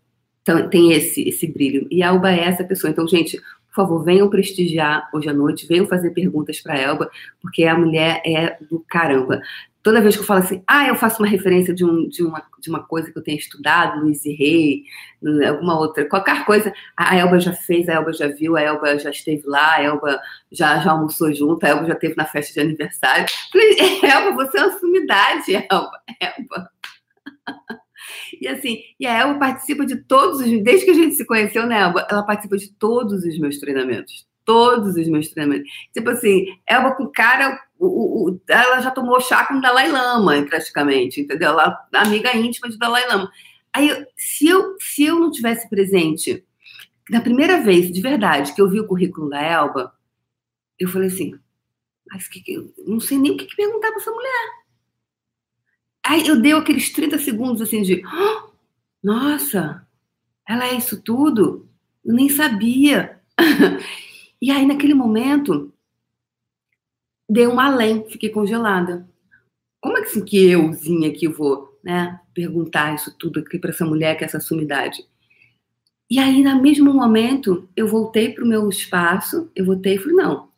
tem 0.70 0.94
esse, 0.94 1.28
esse 1.28 1.48
brilho. 1.48 1.88
E 1.90 2.04
a 2.04 2.10
Alba 2.10 2.32
é 2.32 2.44
essa 2.44 2.64
pessoa. 2.64 2.92
Então, 2.92 3.08
gente, 3.08 3.42
por 3.76 3.84
favor, 3.84 4.04
venham 4.04 4.30
prestigiar 4.30 5.10
hoje 5.14 5.28
à 5.28 5.34
noite, 5.34 5.68
venham 5.68 5.86
fazer 5.86 6.12
perguntas 6.12 6.62
para 6.62 6.80
Elba, 6.80 7.10
porque 7.42 7.66
a 7.66 7.78
mulher 7.78 8.22
é 8.26 8.58
do 8.70 8.80
caramba 8.88 9.42
toda 9.86 10.02
vez 10.02 10.16
que 10.16 10.24
eu 10.24 10.26
falo 10.26 10.40
assim, 10.40 10.64
ah, 10.66 10.88
eu 10.88 10.96
faço 10.96 11.22
uma 11.22 11.30
referência 11.30 11.72
de, 11.72 11.86
um, 11.86 12.10
de, 12.10 12.24
uma, 12.24 12.44
de 12.60 12.70
uma 12.72 12.84
coisa 12.84 13.12
que 13.12 13.20
eu 13.20 13.22
tenho 13.22 13.38
estudado, 13.38 14.02
Luiz 14.02 14.26
e 14.26 14.34
Rei, 14.34 14.84
alguma 15.48 15.78
outra, 15.78 16.10
qualquer 16.10 16.44
coisa, 16.44 16.74
a 16.98 17.16
Elba 17.16 17.40
já 17.40 17.54
fez, 17.54 17.88
a 17.88 17.94
Elba 17.94 18.12
já 18.12 18.28
viu, 18.28 18.58
a 18.58 18.62
Elba 18.64 18.98
já 18.98 19.12
esteve 19.12 19.44
lá, 19.46 19.76
a 19.76 19.84
Elba 19.84 20.20
já, 20.52 20.80
já 20.80 20.90
almoçou 20.90 21.32
junto, 21.32 21.64
a 21.64 21.70
Elba 21.70 21.86
já 21.86 21.94
esteve 21.94 22.16
na 22.18 22.26
festa 22.26 22.54
de 22.54 22.62
aniversário. 22.62 23.28
Falei, 23.52 23.78
Elba, 24.02 24.44
você 24.44 24.58
é 24.58 24.66
uma 24.66 24.80
sumidade, 24.80 25.54
Elba, 25.54 26.02
Elba. 26.20 26.70
E 28.40 28.48
assim, 28.48 28.80
e 29.00 29.06
a 29.06 29.14
Elba 29.20 29.40
participa 29.40 29.86
de 29.86 29.98
todos 29.98 30.40
os, 30.42 30.64
desde 30.64 30.86
que 30.86 30.92
a 30.92 30.96
gente 30.96 31.16
se 31.16 31.26
conheceu, 31.26 31.66
né, 31.66 31.82
Elba? 31.82 32.08
Ela 32.10 32.24
participa 32.24 32.58
de 32.58 32.72
todos 32.74 33.24
os 33.24 33.40
meus 33.40 33.60
treinamentos 33.60 34.26
todos 34.46 34.96
os 34.96 35.08
meus 35.10 35.28
treinamentos. 35.30 35.70
Tipo 35.92 36.12
assim, 36.12 36.46
Elba 36.68 36.96
com 36.96 37.08
cara, 37.08 37.60
o, 37.78 38.30
o, 38.30 38.42
ela 38.48 38.80
já 38.80 38.92
tomou 38.92 39.20
chá 39.20 39.46
com 39.46 39.56
o 39.56 39.62
Dalai 39.62 39.92
Lama, 39.92 40.40
praticamente, 40.44 41.20
entendeu? 41.20 41.50
Ela 41.50 41.78
amiga 41.92 42.36
íntima 42.38 42.70
de 42.70 42.78
Dalai 42.78 43.08
Lama. 43.08 43.30
Aí, 43.74 44.06
se 44.16 44.48
eu, 44.48 44.76
se 44.80 45.04
eu 45.04 45.20
não 45.20 45.32
tivesse 45.32 45.68
presente, 45.68 46.46
na 47.10 47.20
primeira 47.20 47.62
vez, 47.62 47.92
de 47.92 48.02
verdade, 48.02 48.54
que 48.54 48.62
eu 48.62 48.70
vi 48.70 48.80
o 48.80 48.88
currículo 48.88 49.30
da 49.30 49.42
Elba, 49.42 49.94
eu 50.80 50.88
falei 50.88 51.10
assim, 51.10 51.34
mas 52.10 52.28
que, 52.28 52.42
que 52.42 52.74
não 52.88 53.00
sei 53.00 53.18
nem 53.18 53.32
o 53.34 53.38
que, 53.38 53.46
que 53.46 53.56
perguntar 53.56 53.90
para 53.90 54.00
essa 54.00 54.12
mulher. 54.12 54.65
Aí 56.06 56.28
eu 56.28 56.40
dei 56.40 56.54
aqueles 56.54 56.92
30 56.92 57.18
segundos 57.18 57.62
assim 57.62 57.82
de, 57.82 58.04
oh, 58.06 58.52
nossa, 59.04 59.86
ela 60.48 60.68
é 60.68 60.76
isso 60.76 61.02
tudo? 61.02 61.68
Eu 62.04 62.14
nem 62.14 62.30
sabia. 62.30 63.20
E 64.42 64.52
aí, 64.52 64.66
naquele 64.66 64.94
momento, 64.94 65.74
deu 67.28 67.52
um 67.52 67.60
além, 67.60 68.08
fiquei 68.08 68.30
congelada. 68.30 69.10
Como 69.82 69.98
é 69.98 70.02
que, 70.02 70.08
assim, 70.08 70.26
que 70.26 70.50
euzinha 70.50 71.10
aqui 71.10 71.28
vou 71.28 71.80
né, 71.84 72.20
perguntar 72.34 72.94
isso 72.94 73.16
tudo 73.18 73.40
aqui 73.40 73.58
para 73.58 73.72
essa 73.72 73.86
mulher, 73.86 74.16
que 74.16 74.24
é 74.24 74.28
essa 74.28 74.40
sumidade? 74.40 75.04
E 76.10 76.20
aí, 76.20 76.44
no 76.44 76.62
mesmo 76.62 76.94
momento, 76.94 77.68
eu 77.76 77.88
voltei 77.88 78.34
para 78.34 78.44
o 78.44 78.48
meu 78.48 78.70
espaço, 78.70 79.50
eu 79.56 79.66
voltei 79.66 79.96
e 79.96 80.00
falei, 80.00 80.16
não, 80.16 80.50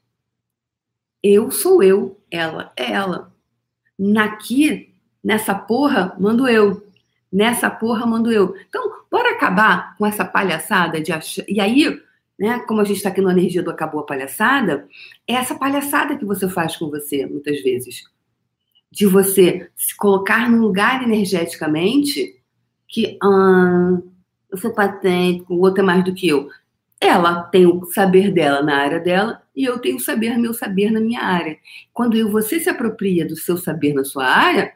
eu 1.24 1.50
sou 1.50 1.82
eu, 1.82 2.20
ela 2.30 2.74
é 2.76 2.92
ela. 2.92 3.34
Naqui, 3.98 4.87
nessa 5.28 5.54
porra, 5.54 6.16
mando 6.18 6.48
eu. 6.48 6.82
Nessa 7.30 7.70
porra, 7.70 8.06
mando 8.06 8.32
eu. 8.32 8.56
Então, 8.70 8.90
bora 9.12 9.32
acabar 9.32 9.94
com 9.98 10.06
essa 10.06 10.24
palhaçada 10.24 11.02
de 11.02 11.12
achar. 11.12 11.44
E 11.50 11.60
aí, 11.60 12.02
né? 12.40 12.60
Como 12.60 12.80
a 12.80 12.86
gente 12.86 12.96
está 12.96 13.10
aqui 13.10 13.20
na 13.20 13.34
energia 13.34 13.62
do 13.62 13.70
acabou 13.70 14.00
a 14.00 14.06
palhaçada, 14.06 14.88
é 15.28 15.34
essa 15.34 15.54
palhaçada 15.54 16.16
que 16.16 16.24
você 16.24 16.48
faz 16.48 16.78
com 16.78 16.90
você, 16.90 17.26
muitas 17.26 17.62
vezes. 17.62 18.06
De 18.90 19.06
você 19.06 19.70
se 19.76 19.98
colocar 19.98 20.50
num 20.50 20.62
lugar 20.62 21.04
energeticamente 21.04 22.42
que 22.88 23.18
ah, 23.22 23.98
eu 24.50 24.58
sou 24.58 24.74
patente, 24.74 25.44
o 25.50 25.60
outro 25.60 25.84
é 25.84 25.86
mais 25.86 26.06
do 26.06 26.14
que 26.14 26.30
eu. 26.30 26.48
Ela 27.02 27.44
tem 27.44 27.66
o 27.66 27.84
saber 27.88 28.32
dela 28.32 28.64
na 28.64 28.78
área 28.78 29.00
dela 29.02 29.42
e 29.54 29.66
eu 29.66 29.78
tenho 29.78 29.98
o 29.98 30.00
saber, 30.00 30.38
meu 30.38 30.54
saber 30.54 30.90
na 30.90 31.02
minha 31.02 31.22
área. 31.22 31.58
Quando 31.94 32.16
eu, 32.16 32.32
você 32.32 32.62
se 32.62 32.70
apropria 32.70 33.28
do 33.28 33.36
seu 33.36 33.58
saber 33.58 33.94
na 33.94 34.06
sua 34.06 34.26
área, 34.26 34.72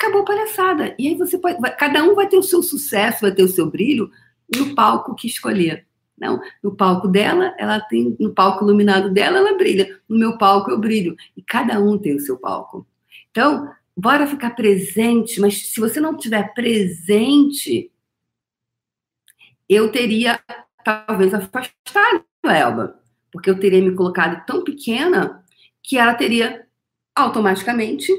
acabou 0.00 0.22
a 0.22 0.24
palhaçada. 0.24 0.94
E 0.98 1.08
aí 1.08 1.14
você 1.14 1.36
pode. 1.36 1.60
Cada 1.76 2.02
um 2.02 2.14
vai 2.14 2.26
ter 2.26 2.38
o 2.38 2.42
seu 2.42 2.62
sucesso, 2.62 3.20
vai 3.20 3.32
ter 3.32 3.42
o 3.42 3.48
seu 3.48 3.70
brilho 3.70 4.10
no 4.56 4.74
palco 4.74 5.14
que 5.14 5.26
escolher. 5.26 5.86
Não, 6.18 6.40
no 6.62 6.74
palco 6.74 7.08
dela, 7.08 7.54
ela 7.58 7.80
tem, 7.80 8.16
no 8.18 8.34
palco 8.34 8.64
iluminado 8.64 9.10
dela, 9.10 9.38
ela 9.38 9.56
brilha. 9.56 10.00
No 10.08 10.18
meu 10.18 10.38
palco 10.38 10.70
eu 10.70 10.78
brilho. 10.78 11.16
E 11.36 11.42
cada 11.42 11.78
um 11.78 11.98
tem 11.98 12.16
o 12.16 12.20
seu 12.20 12.38
palco. 12.38 12.86
Então, 13.30 13.70
bora 13.96 14.26
ficar 14.26 14.50
presente, 14.50 15.40
mas 15.40 15.70
se 15.70 15.80
você 15.80 16.00
não 16.00 16.16
tiver 16.16 16.52
presente, 16.52 17.90
eu 19.68 19.90
teria 19.90 20.40
talvez 20.84 21.32
afastado 21.32 22.24
a 22.44 22.56
Elba, 22.56 23.00
porque 23.32 23.48
eu 23.48 23.58
teria 23.58 23.80
me 23.80 23.94
colocado 23.94 24.44
tão 24.44 24.62
pequena 24.62 25.42
que 25.82 25.96
ela 25.96 26.14
teria 26.14 26.66
automaticamente 27.14 28.12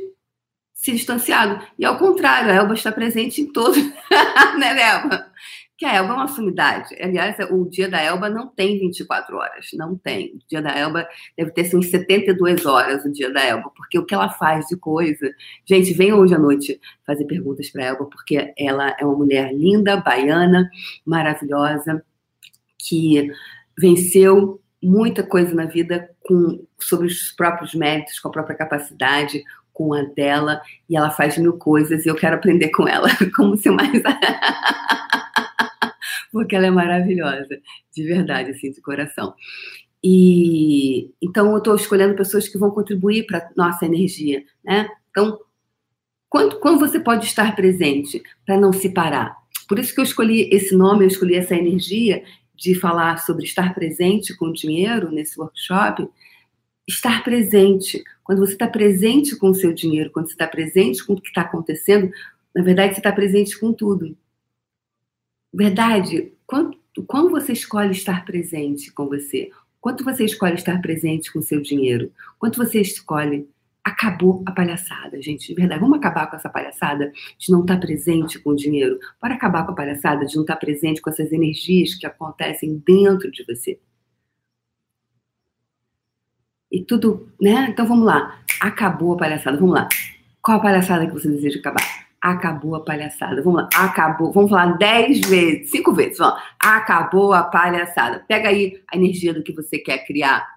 se 0.82 0.92
distanciado. 0.92 1.64
E 1.78 1.86
ao 1.86 1.96
contrário, 1.96 2.52
a 2.52 2.56
Elba 2.56 2.74
está 2.74 2.92
presente 2.92 3.40
em 3.40 3.46
todo, 3.46 3.76
né, 4.58 4.82
Elba? 4.82 5.32
que 5.78 5.86
a 5.86 5.96
Elba 5.96 6.14
é 6.14 6.16
uma 6.16 6.28
sumidade. 6.28 6.96
Aliás, 7.02 7.36
o 7.50 7.68
dia 7.68 7.90
da 7.90 8.00
Elba 8.00 8.30
não 8.30 8.48
tem 8.48 8.78
24 8.80 9.36
horas, 9.36 9.68
não 9.74 9.98
tem. 9.98 10.36
O 10.36 10.40
dia 10.48 10.62
da 10.62 10.78
Elba 10.78 11.08
deve 11.36 11.50
ter 11.50 11.62
assim, 11.62 11.78
uns 11.78 11.90
72 11.90 12.68
horas 12.68 13.04
o 13.04 13.12
dia 13.12 13.32
da 13.32 13.44
Elba, 13.44 13.72
porque 13.76 13.98
o 13.98 14.06
que 14.06 14.14
ela 14.14 14.30
faz 14.30 14.68
de 14.68 14.78
coisa. 14.78 15.34
Gente, 15.66 15.92
venham 15.94 16.20
hoje 16.20 16.36
à 16.36 16.38
noite 16.38 16.80
fazer 17.04 17.26
perguntas 17.26 17.68
para 17.72 17.84
a 17.84 17.86
Elba, 17.88 18.06
porque 18.06 18.54
ela 18.56 18.96
é 19.00 19.04
uma 19.04 19.16
mulher 19.16 19.52
linda, 19.56 19.98
baiana, 19.98 20.70
maravilhosa, 21.04 22.06
que 22.78 23.32
venceu 23.76 24.62
muita 24.84 25.24
coisa 25.24 25.54
na 25.56 25.66
vida 25.66 26.12
com, 26.22 26.64
sobre 26.80 27.08
os 27.08 27.32
próprios 27.32 27.74
méritos, 27.74 28.20
com 28.20 28.28
a 28.28 28.32
própria 28.32 28.56
capacidade, 28.56 29.44
com 29.82 29.96
a 29.96 30.04
dela, 30.04 30.62
e 30.88 30.96
ela 30.96 31.10
faz 31.10 31.40
mil 31.40 31.54
coisas, 31.54 32.06
e 32.06 32.10
eu 32.10 32.16
quero 32.16 32.36
aprender 32.36 32.70
com 32.70 32.88
ela, 32.88 33.08
como 33.36 33.58
se 33.58 33.70
mais. 33.72 34.02
porque 36.32 36.56
ela 36.56 36.68
é 36.68 36.72
maravilhosa, 36.72 37.60
de 37.92 38.04
verdade, 38.04 38.52
assim, 38.52 38.72
de 38.72 38.80
coração. 38.80 39.34
E 40.04 41.12
então 41.22 41.52
eu 41.52 41.58
estou 41.58 41.76
escolhendo 41.76 42.16
pessoas 42.16 42.48
que 42.48 42.60
vão 42.60 42.70
contribuir 42.70 43.26
para 43.26 43.50
nossa 43.58 43.86
energia, 43.86 44.44
né? 44.64 44.88
Então, 45.10 45.40
quando, 46.30 46.60
quando 46.60 46.80
você 46.80 47.00
pode 47.00 47.26
estar 47.26 47.56
presente 47.56 48.22
para 48.46 48.58
não 48.58 48.72
se 48.72 48.90
parar? 48.90 49.36
Por 49.68 49.80
isso 49.80 49.94
que 49.94 50.00
eu 50.00 50.04
escolhi 50.04 50.48
esse 50.52 50.76
nome, 50.76 51.04
eu 51.04 51.08
escolhi 51.08 51.36
essa 51.36 51.56
energia 51.56 52.24
de 52.56 52.76
falar 52.76 53.18
sobre 53.18 53.46
estar 53.46 53.74
presente 53.74 54.36
com 54.36 54.46
o 54.46 54.54
dinheiro 54.54 55.12
nesse 55.12 55.40
workshop. 55.40 56.08
Estar 56.92 57.24
presente. 57.24 58.04
Quando 58.22 58.40
você 58.40 58.52
está 58.52 58.68
presente 58.68 59.38
com 59.38 59.50
o 59.50 59.56
seu 59.56 59.74
dinheiro, 59.74 60.12
quando 60.12 60.28
você 60.28 60.34
está 60.34 60.46
presente 60.46 61.06
com 61.06 61.14
o 61.14 61.22
que 61.22 61.30
está 61.30 61.42
acontecendo, 61.42 62.12
na 62.54 62.62
verdade 62.62 62.94
você 62.94 63.00
está 63.00 63.14
presente 63.14 63.58
com 63.58 63.72
tudo. 63.72 64.16
Verdade, 65.54 66.34
quanto, 66.46 66.78
como 67.08 67.30
você 67.30 67.54
escolhe 67.54 67.92
estar 67.92 68.26
presente 68.26 68.92
com 68.92 69.08
você? 69.08 69.50
Quanto 69.80 70.04
você 70.04 70.26
escolhe 70.26 70.56
estar 70.56 70.82
presente 70.82 71.32
com 71.32 71.40
o 71.40 71.44
seu 71.44 71.62
dinheiro? 71.62 72.12
Quanto 72.38 72.58
você 72.58 72.82
escolhe? 72.82 73.50
Acabou 73.84 74.44
a 74.46 74.52
palhaçada, 74.52 75.20
gente, 75.22 75.48
de 75.48 75.54
verdade. 75.56 75.80
Vamos 75.80 75.98
acabar 75.98 76.30
com 76.30 76.36
essa 76.36 76.50
palhaçada 76.50 77.12
de 77.38 77.52
não 77.52 77.62
estar 77.62 77.80
presente 77.80 78.38
com 78.38 78.52
o 78.52 78.56
dinheiro. 78.56 79.00
Bora 79.20 79.34
acabar 79.34 79.66
com 79.66 79.72
a 79.72 79.76
palhaçada 79.76 80.26
de 80.26 80.36
não 80.36 80.44
estar 80.44 80.58
presente 80.58 81.02
com 81.02 81.10
essas 81.10 81.32
energias 81.32 81.96
que 81.96 82.06
acontecem 82.06 82.84
dentro 82.86 83.32
de 83.32 83.46
você. 83.46 83.80
E 86.72 86.84
tudo, 86.84 87.30
né? 87.40 87.68
Então 87.70 87.86
vamos 87.86 88.06
lá. 88.06 88.40
Acabou 88.62 89.14
a 89.14 89.18
palhaçada. 89.18 89.58
Vamos 89.58 89.76
lá. 89.76 89.90
Qual 90.42 90.58
a 90.58 90.62
palhaçada 90.62 91.06
que 91.06 91.14
você 91.14 91.30
deseja 91.30 91.60
acabar? 91.60 91.84
Acabou 92.22 92.76
a 92.76 92.80
palhaçada. 92.80 93.42
Vamos 93.42 93.64
lá. 93.64 93.70
Acabou. 93.76 94.32
Vamos 94.32 94.50
falar 94.50 94.78
dez 94.78 95.20
vezes, 95.28 95.70
cinco 95.70 95.94
vezes. 95.94 96.18
Vamos 96.18 96.36
lá. 96.36 96.44
Acabou 96.60 97.34
a 97.34 97.44
palhaçada. 97.44 98.24
Pega 98.28 98.50
aí 98.50 98.82
a 98.92 98.96
energia 98.96 99.34
do 99.34 99.44
que 99.44 99.52
você 99.52 99.78
quer 99.80 100.06
criar, 100.06 100.48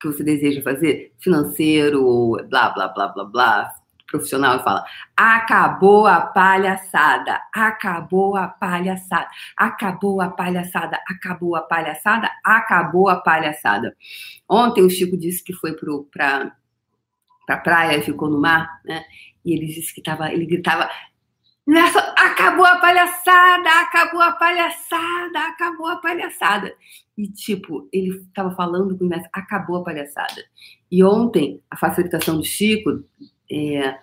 que 0.00 0.08
você 0.08 0.24
deseja 0.24 0.62
fazer, 0.62 1.12
financeiro, 1.18 2.36
blá, 2.48 2.70
blá, 2.70 2.88
blá, 2.88 3.08
blá, 3.08 3.24
blá, 3.24 3.74
profissional, 4.14 4.58
e 4.58 4.62
fala: 4.62 4.84
acabou 5.16 6.06
a 6.06 6.20
palhaçada, 6.20 7.40
acabou 7.52 8.36
a 8.36 8.46
palhaçada, 8.46 9.28
acabou 9.56 10.20
a 10.20 10.28
palhaçada, 10.28 11.00
acabou 11.08 11.56
a 11.56 11.62
palhaçada, 11.62 12.30
acabou 12.44 13.08
a 13.08 13.16
palhaçada. 13.16 13.96
Ontem 14.48 14.84
o 14.84 14.90
Chico 14.90 15.16
disse 15.16 15.42
que 15.42 15.52
foi 15.52 15.74
para 16.10 16.52
pra 17.46 17.58
praia 17.58 17.98
e 17.98 18.02
ficou 18.02 18.30
no 18.30 18.40
mar, 18.40 18.80
né? 18.84 19.04
E 19.44 19.52
ele 19.52 19.66
disse 19.66 19.92
que 19.92 20.02
tava, 20.02 20.32
ele 20.32 20.46
gritava: 20.46 20.88
Nessa, 21.66 21.98
acabou 22.18 22.64
a 22.64 22.76
palhaçada, 22.78 23.68
acabou 23.80 24.20
a 24.20 24.32
palhaçada, 24.32 25.38
acabou 25.48 25.86
a 25.88 25.96
palhaçada. 25.96 26.74
E, 27.16 27.28
tipo, 27.28 27.88
ele 27.92 28.18
estava 28.18 28.54
falando 28.54 28.98
com 28.98 29.06
o 29.06 29.10
acabou 29.32 29.76
a 29.76 29.84
palhaçada. 29.84 30.44
E 30.90 31.02
ontem, 31.02 31.62
a 31.70 31.76
facilitação 31.76 32.36
do 32.36 32.44
Chico 32.44 33.02
é, 33.50 33.96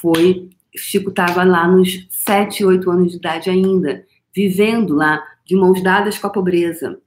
foi. 0.00 0.50
Chico 0.76 1.08
estava 1.08 1.42
lá 1.42 1.66
nos 1.66 2.06
7, 2.10 2.64
8 2.64 2.90
anos 2.90 3.12
de 3.12 3.18
idade 3.18 3.48
ainda, 3.48 4.04
vivendo 4.34 4.94
lá 4.94 5.22
de 5.44 5.56
mãos 5.56 5.82
dadas 5.82 6.18
com 6.18 6.26
a 6.26 6.30
pobreza. 6.30 7.00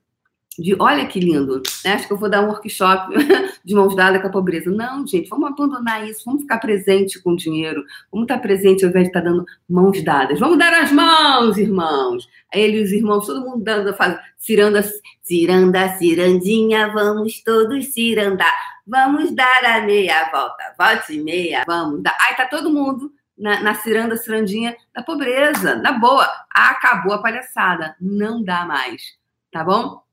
De 0.60 0.75
olha 0.78 1.08
que 1.08 1.20
lindo, 1.20 1.62
né? 1.86 1.94
acho 1.94 2.06
que 2.06 2.13
eu 2.13 2.18
vou 2.18 2.30
dar 2.30 2.42
um 2.42 2.48
workshop 2.48 3.13
de 3.63 3.74
mãos 3.74 3.96
dadas 3.96 4.22
com 4.22 4.28
a 4.28 4.32
pobreza. 4.32 4.70
Não, 4.70 5.08
gente, 5.08 5.30
vamos 5.30 5.50
abandonar 5.50 6.08
isso, 6.08 6.24
vamos 6.25 6.42
ficar 6.42 6.58
presente 6.58 7.22
com 7.22 7.32
o 7.32 7.36
dinheiro, 7.38 7.84
vamos 8.12 8.25
estar 8.25 8.39
presente 8.39 8.84
ao 8.84 8.89
invés 8.89 9.06
de 9.06 9.10
estar 9.10 9.22
dando 9.22 9.46
mãos 9.70 10.04
dadas. 10.04 10.39
Vamos 10.39 10.58
dar 10.58 10.74
as 10.74 10.92
mãos, 10.92 11.58
irmãos. 11.58 12.28
Ele 12.54 12.82
os 12.82 12.92
irmãos, 12.92 13.25
todo 13.25 13.46
mundo 13.46 13.63
dando, 13.63 13.94
faz, 13.94 14.20
ciranda, 14.38 14.84
ciranda, 15.22 15.89
cirandinha, 15.98 16.92
vamos 16.92 17.42
todos 17.42 17.94
cirandar. 17.94 18.54
Vamos 18.86 19.32
dar 19.32 19.63
a 19.63 19.82
meia 19.82 20.30
volta, 20.32 20.74
volte 20.78 21.22
meia, 21.22 21.63
vamos 21.66 22.01
dar. 22.01 22.18
Aí 22.20 22.36
tá 22.36 22.46
todo 22.46 22.74
mundo 22.74 23.12
na, 23.38 23.62
na 23.62 23.75
ciranda, 23.75 24.18
cirandinha 24.18 24.75
da 24.94 25.04
pobreza, 25.04 25.75
na 25.75 25.94
boa. 25.94 26.28
Acabou 26.54 27.13
a 27.13 27.22
palhaçada, 27.22 27.96
não 28.01 28.44
dá 28.44 28.66
mais, 28.66 29.01
tá 29.51 29.63
bom? 29.63 30.09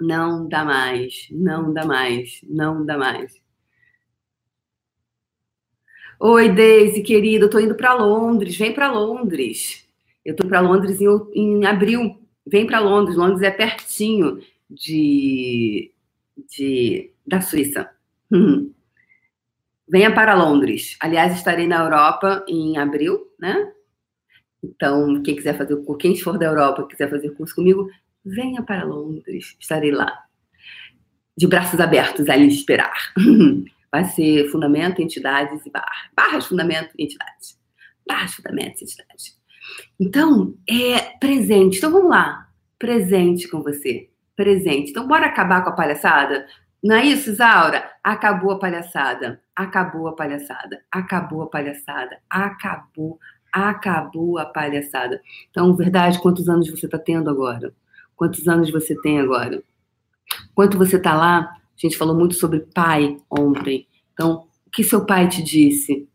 Não 0.00 0.48
dá 0.48 0.64
mais, 0.64 1.28
não 1.30 1.72
dá 1.72 1.84
mais, 1.86 2.40
não 2.48 2.84
dá 2.84 2.98
mais. 2.98 3.40
Oi, 6.20 6.48
Deise, 6.50 7.02
querida, 7.02 7.44
eu 7.44 7.50
tô 7.50 7.58
indo 7.58 7.74
para 7.74 7.94
Londres. 7.94 8.56
Vem 8.56 8.72
para 8.74 8.90
Londres. 8.90 9.86
Eu 10.24 10.34
tô 10.34 10.46
para 10.46 10.60
Londres 10.60 11.00
em, 11.00 11.08
em, 11.34 11.66
abril. 11.66 12.20
Vem 12.46 12.66
para 12.66 12.80
Londres. 12.80 13.16
Londres 13.16 13.42
é 13.42 13.50
pertinho 13.50 14.40
de, 14.68 15.92
de 16.54 17.12
da 17.26 17.40
Suíça. 17.40 17.90
Venha 19.88 20.12
para 20.12 20.34
Londres. 20.34 20.96
Aliás, 21.00 21.34
estarei 21.34 21.66
na 21.66 21.84
Europa 21.84 22.44
em 22.48 22.76
abril, 22.76 23.30
né? 23.38 23.72
Então, 24.62 25.22
quem 25.22 25.36
quiser 25.36 25.56
fazer 25.56 25.74
o 25.74 25.94
quem 25.96 26.16
for 26.16 26.38
da 26.38 26.46
Europa, 26.46 26.86
quiser 26.88 27.08
fazer 27.08 27.30
curso 27.30 27.54
comigo, 27.54 27.88
venha 28.26 28.62
para 28.62 28.84
Londres, 28.84 29.56
estarei 29.60 29.92
lá. 29.92 30.24
De 31.36 31.46
braços 31.46 31.78
abertos 31.78 32.28
a 32.28 32.34
lhe 32.34 32.48
esperar. 32.48 33.12
Vai 33.92 34.04
ser 34.04 34.50
fundamento, 34.50 35.00
entidades 35.00 35.64
e 35.64 35.70
barra. 35.70 36.10
Barras, 36.14 36.46
fundamento 36.46 36.90
entidades. 36.98 37.58
Barras, 38.06 38.34
fundamentos 38.34 38.80
e 38.80 38.84
entidades. 38.84 39.38
Então, 39.98 40.54
é 40.68 40.98
presente. 41.18 41.78
Então, 41.78 41.92
vamos 41.92 42.10
lá. 42.10 42.48
Presente 42.78 43.48
com 43.48 43.62
você. 43.62 44.10
Presente. 44.34 44.90
Então, 44.90 45.06
bora 45.06 45.26
acabar 45.26 45.62
com 45.62 45.70
a 45.70 45.74
palhaçada? 45.74 46.46
Não 46.82 46.96
é 46.96 47.06
isso, 47.06 47.30
Isaura? 47.30 47.90
Acabou 48.02 48.52
a 48.52 48.58
palhaçada. 48.58 49.40
Acabou 49.54 50.08
a 50.08 50.14
palhaçada. 50.14 50.82
Acabou 50.90 51.42
a 51.42 51.46
palhaçada. 51.46 52.18
Acabou. 52.28 53.18
Acabou 53.52 54.38
a 54.38 54.46
palhaçada. 54.46 55.22
Então, 55.50 55.74
verdade, 55.74 56.20
quantos 56.20 56.48
anos 56.48 56.68
você 56.68 56.86
está 56.86 56.98
tendo 56.98 57.30
agora? 57.30 57.72
Quantos 58.16 58.48
anos 58.48 58.70
você 58.70 59.00
tem 59.00 59.20
agora? 59.20 59.62
Quanto 60.54 60.78
você 60.78 60.96
está 60.96 61.14
lá? 61.14 61.40
A 61.40 61.58
gente 61.76 61.96
falou 61.96 62.16
muito 62.16 62.34
sobre 62.34 62.60
pai 62.60 63.18
ontem. 63.30 63.86
Então, 64.12 64.48
o 64.66 64.70
que 64.70 64.82
seu 64.82 65.04
pai 65.04 65.28
te 65.28 65.42
disse? 65.42 66.08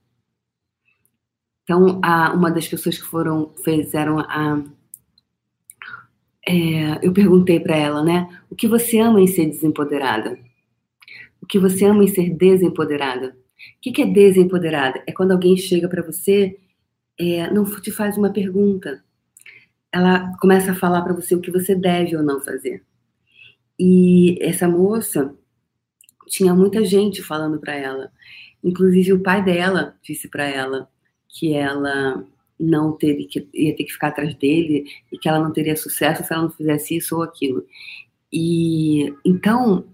Então, 1.63 2.01
a, 2.03 2.33
uma 2.33 2.51
das 2.51 2.67
pessoas 2.67 2.97
que 2.97 3.05
foram 3.05 3.53
fizeram 3.63 4.19
a 4.19 4.61
é, 6.47 7.05
eu 7.05 7.13
perguntei 7.13 7.59
para 7.59 7.75
ela, 7.75 8.03
né? 8.03 8.27
O 8.49 8.55
que 8.55 8.67
você 8.67 8.99
ama 8.99 9.21
em 9.21 9.27
ser 9.27 9.45
desempoderada? 9.45 10.39
O 11.41 11.45
que 11.45 11.59
você 11.59 11.85
ama 11.85 12.03
em 12.03 12.07
ser 12.07 12.31
desempoderada? 12.35 13.29
O 13.77 13.81
que, 13.81 13.91
que 13.91 14.01
é 14.01 14.05
desempoderada? 14.05 15.03
É 15.05 15.11
quando 15.11 15.31
alguém 15.31 15.55
chega 15.55 15.87
para 15.87 16.01
você, 16.01 16.57
é, 17.19 17.51
não 17.51 17.63
te 17.63 17.91
faz 17.91 18.17
uma 18.17 18.31
pergunta, 18.31 19.03
ela 19.91 20.31
começa 20.39 20.71
a 20.71 20.75
falar 20.75 21.01
para 21.01 21.13
você 21.13 21.35
o 21.35 21.41
que 21.41 21.51
você 21.51 21.75
deve 21.75 22.15
ou 22.15 22.23
não 22.23 22.39
fazer. 22.39 22.83
E 23.77 24.37
essa 24.41 24.67
moça 24.67 25.35
tinha 26.27 26.53
muita 26.53 26.85
gente 26.85 27.21
falando 27.21 27.59
para 27.59 27.75
ela. 27.75 28.11
Inclusive 28.63 29.13
o 29.13 29.21
pai 29.21 29.43
dela 29.43 29.97
disse 30.01 30.29
para 30.29 30.45
ela 30.45 30.87
que 31.27 31.53
ela 31.53 32.23
não 32.59 32.93
teve 32.93 33.25
que 33.25 33.49
ia 33.53 33.75
ter 33.75 33.83
que 33.83 33.93
ficar 33.93 34.09
atrás 34.09 34.35
dele 34.35 34.85
e 35.11 35.17
que 35.17 35.27
ela 35.27 35.39
não 35.39 35.51
teria 35.51 35.75
sucesso 35.75 36.23
se 36.23 36.31
ela 36.31 36.43
não 36.43 36.51
fizesse 36.51 36.95
isso 36.95 37.15
ou 37.15 37.23
aquilo. 37.23 37.65
E 38.31 39.13
então 39.25 39.85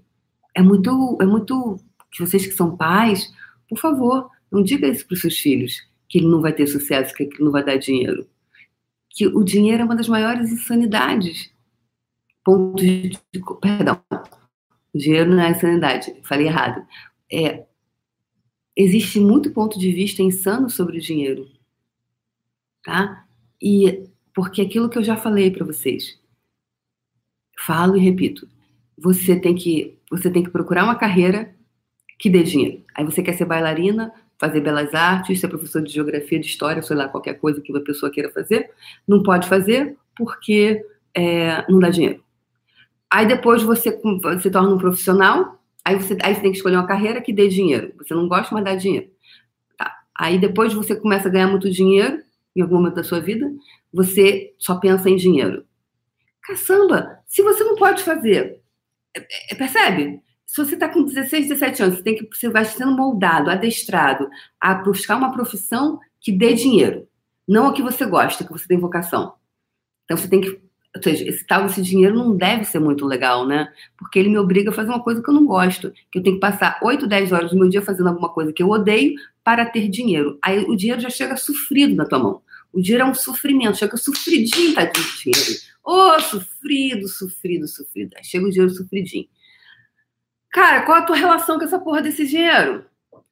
é 0.54 0.62
muito 0.62 1.18
é 1.22 1.25
muito 1.25 1.80
que 2.12 2.26
vocês 2.26 2.45
que 2.45 2.54
são 2.54 2.76
pais, 2.76 3.32
por 3.69 3.80
favor, 3.80 4.30
não 4.52 4.62
diga 4.63 4.88
isso 4.88 5.06
para 5.08 5.15
os 5.15 5.21
seus 5.21 5.38
filhos 5.38 5.88
que 6.10 6.19
ele 6.19 6.28
não 6.28 6.41
vai 6.41 6.54
ter 6.54 6.67
sucesso, 6.67 7.13
que 7.13 7.24
ele 7.24 7.36
não 7.39 7.52
vai 7.52 7.63
dar 7.63 7.78
dinheiro 7.78 8.28
que 9.17 9.25
o 9.25 9.43
dinheiro 9.43 9.82
é 9.82 9.86
uma 9.86 9.95
das 9.95 10.08
maiores 10.08 10.51
insanidades. 10.51 11.51
Ponto 12.45 12.75
de, 12.75 13.17
perdão, 13.60 13.99
o 14.93 14.97
dinheiro 14.97 15.32
não 15.32 15.41
é 15.41 15.49
insanidade, 15.49 16.15
falei 16.23 16.45
errado. 16.45 16.86
É, 17.30 17.65
existe 18.75 19.19
muito 19.19 19.51
ponto 19.51 19.80
de 19.80 19.91
vista 19.91 20.21
insano 20.21 20.69
sobre 20.69 20.99
o 20.99 21.01
dinheiro, 21.01 21.49
tá? 22.84 23.25
E 23.60 24.08
porque 24.36 24.62
aquilo 24.62 24.88
que 24.88 24.99
eu 24.99 25.03
já 25.03 25.17
falei 25.17 25.49
para 25.49 25.65
vocês, 25.65 26.21
falo 27.58 27.97
e 27.97 27.99
repito, 27.99 28.47
você 28.95 29.36
tem 29.36 29.56
que 29.56 29.97
você 30.12 30.30
tem 30.30 30.43
que 30.43 30.51
procurar 30.51 30.84
uma 30.84 30.95
carreira 30.95 31.56
que 32.19 32.30
dê 32.30 32.43
dinheiro. 32.43 32.86
Aí 32.93 33.03
você 33.03 33.23
quer 33.23 33.34
ser 33.34 33.45
bailarina, 33.45 34.13
fazer 34.39 34.62
belas 34.62 34.93
artes, 34.93 35.39
ser 35.39 35.47
professor 35.47 35.82
de 35.82 35.91
geografia, 35.91 36.39
de 36.39 36.47
história, 36.47 36.82
sei 36.82 36.95
lá, 36.95 37.08
qualquer 37.08 37.36
coisa 37.36 37.62
que 37.62 37.76
a 37.76 37.82
pessoa 37.82 38.12
queira 38.12 38.30
fazer, 38.30 38.69
não 39.08 39.23
pode 39.23 39.47
fazer 39.47 39.97
porque 40.15 40.84
é, 41.13 41.65
não 41.69 41.80
dá 41.80 41.89
dinheiro. 41.89 42.23
Aí 43.10 43.26
depois 43.26 43.63
você 43.63 43.91
se 44.41 44.52
torna 44.52 44.69
um 44.69 44.78
profissional, 44.78 45.62
aí 45.84 45.95
você, 45.95 46.17
aí 46.21 46.36
você 46.36 46.41
tem 46.41 46.52
que 46.52 46.58
escolher 46.58 46.76
uma 46.76 46.88
carreira 46.88 47.21
que 47.21 47.34
dê 47.34 47.47
dinheiro. 47.47 47.93
Você 47.97 48.13
não 48.13 48.28
gosta, 48.28 48.54
mas 48.54 48.63
dá 48.63 48.76
dinheiro. 48.76 49.10
Tá. 49.78 49.91
Aí 50.15 50.38
depois 50.38 50.73
você 50.73 50.95
começa 50.95 51.28
a 51.28 51.32
ganhar 51.32 51.47
muito 51.47 51.69
dinheiro, 51.69 52.21
em 52.56 52.62
algum 52.62 52.76
momento 52.76 52.95
da 52.95 53.04
sua 53.04 53.19
vida, 53.19 53.50
você 53.93 54.54
só 54.58 54.76
pensa 54.76 55.10
em 55.10 55.15
dinheiro. 55.15 55.63
Caçamba, 56.41 57.19
se 57.28 57.41
você 57.41 57.63
não 57.63 57.76
pode 57.76 58.04
fazer, 58.04 58.60
é, 59.15 59.54
é, 59.54 59.56
percebe? 59.56 60.21
Se 60.47 60.63
você 60.63 60.75
está 60.75 60.88
com 60.88 61.03
16, 61.03 61.49
17 61.49 61.83
anos, 61.83 61.97
você, 61.97 62.03
tem 62.03 62.15
que, 62.15 62.27
você 62.36 62.49
vai 62.49 62.63
sendo 62.63 62.95
moldado, 62.95 63.51
adestrado 63.51 64.29
a 64.60 64.73
buscar 64.75 65.17
uma 65.17 65.31
profissão 65.31 65.99
que 66.21 66.31
dê 66.31 66.53
dinheiro, 66.53 67.05
não 67.45 67.67
a 67.67 67.73
que 67.73 67.81
você 67.81 68.05
gosta, 68.05 68.45
que 68.45 68.51
você 68.51 68.65
tem 68.65 68.79
vocação. 68.79 69.33
Então 70.05 70.15
você 70.15 70.27
tem 70.27 70.39
que, 70.39 70.49
ou 70.95 71.03
seja, 71.03 71.27
esse 71.27 71.45
tal 71.45 71.63
desse 71.63 71.81
dinheiro 71.81 72.15
não 72.15 72.36
deve 72.36 72.63
ser 72.63 72.79
muito 72.79 73.05
legal, 73.05 73.45
né? 73.45 73.71
Porque 73.97 74.17
ele 74.17 74.29
me 74.29 74.38
obriga 74.38 74.71
a 74.71 74.73
fazer 74.73 74.89
uma 74.89 75.03
coisa 75.03 75.21
que 75.21 75.29
eu 75.29 75.33
não 75.33 75.45
gosto, 75.45 75.91
que 76.10 76.17
eu 76.17 76.23
tenho 76.23 76.38
que 76.38 76.41
passar 76.41 76.79
8, 76.81 77.05
10 77.05 77.31
horas 77.33 77.51
do 77.51 77.57
meu 77.57 77.67
dia 77.67 77.81
fazendo 77.81 78.07
alguma 78.07 78.29
coisa 78.29 78.53
que 78.53 78.63
eu 78.63 78.69
odeio 78.69 79.15
para 79.43 79.65
ter 79.65 79.89
dinheiro. 79.89 80.39
Aí 80.41 80.60
o 80.60 80.77
dinheiro 80.77 81.01
já 81.01 81.10
chega 81.10 81.36
sofrido 81.36 81.93
na 81.93 82.05
tua 82.05 82.19
mão. 82.19 82.41
O 82.71 82.81
dinheiro 82.81 83.03
é 83.03 83.10
um 83.10 83.13
sofrimento, 83.13 83.77
chega 83.77 83.97
sofridinho, 83.97 84.73
tá 84.73 84.86
de 84.86 84.93
dinheiro. 84.93 85.60
Ô, 85.83 86.15
oh, 86.15 86.19
sofrido, 86.21 87.07
sofrido, 87.07 87.67
sofrido. 87.67 88.15
Aí 88.17 88.23
chega 88.23 88.45
o 88.45 88.49
dinheiro 88.49 88.73
sofridinho. 88.73 89.27
Cara, 90.58 90.82
qual 90.82 90.98
a 90.98 91.02
tua 91.04 91.15
relação 91.15 91.60
com 91.60 91.65
essa 91.65 91.78
porra 91.78 92.02
desse 92.02 92.26
dinheiro? 92.26 92.84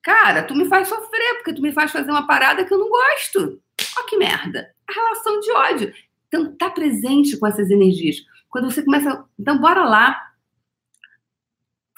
Cara, 0.04 0.44
tu 0.44 0.54
me 0.54 0.66
faz 0.66 0.88
sofrer, 0.88 1.38
porque 1.38 1.56
tu 1.56 1.62
me 1.64 1.72
faz 1.72 1.92
fazer 1.92 2.12
uma 2.12 2.28
parada 2.28 2.64
que 2.64 2.72
eu 2.72 2.78
não 2.78 2.88
gosto. 2.88 3.60
Ó 3.98 4.04
que 4.04 4.16
merda. 4.16 4.72
A 4.88 4.94
relação 4.94 5.40
de 5.40 5.52
ódio. 5.52 5.94
Então, 6.28 6.56
tá 6.56 6.70
presente 6.70 7.36
com 7.38 7.48
essas 7.48 7.72
energias. 7.72 8.18
Quando 8.48 8.70
você 8.70 8.84
começa. 8.84 9.26
Então, 9.40 9.60
bora 9.60 9.84
lá 9.86 10.16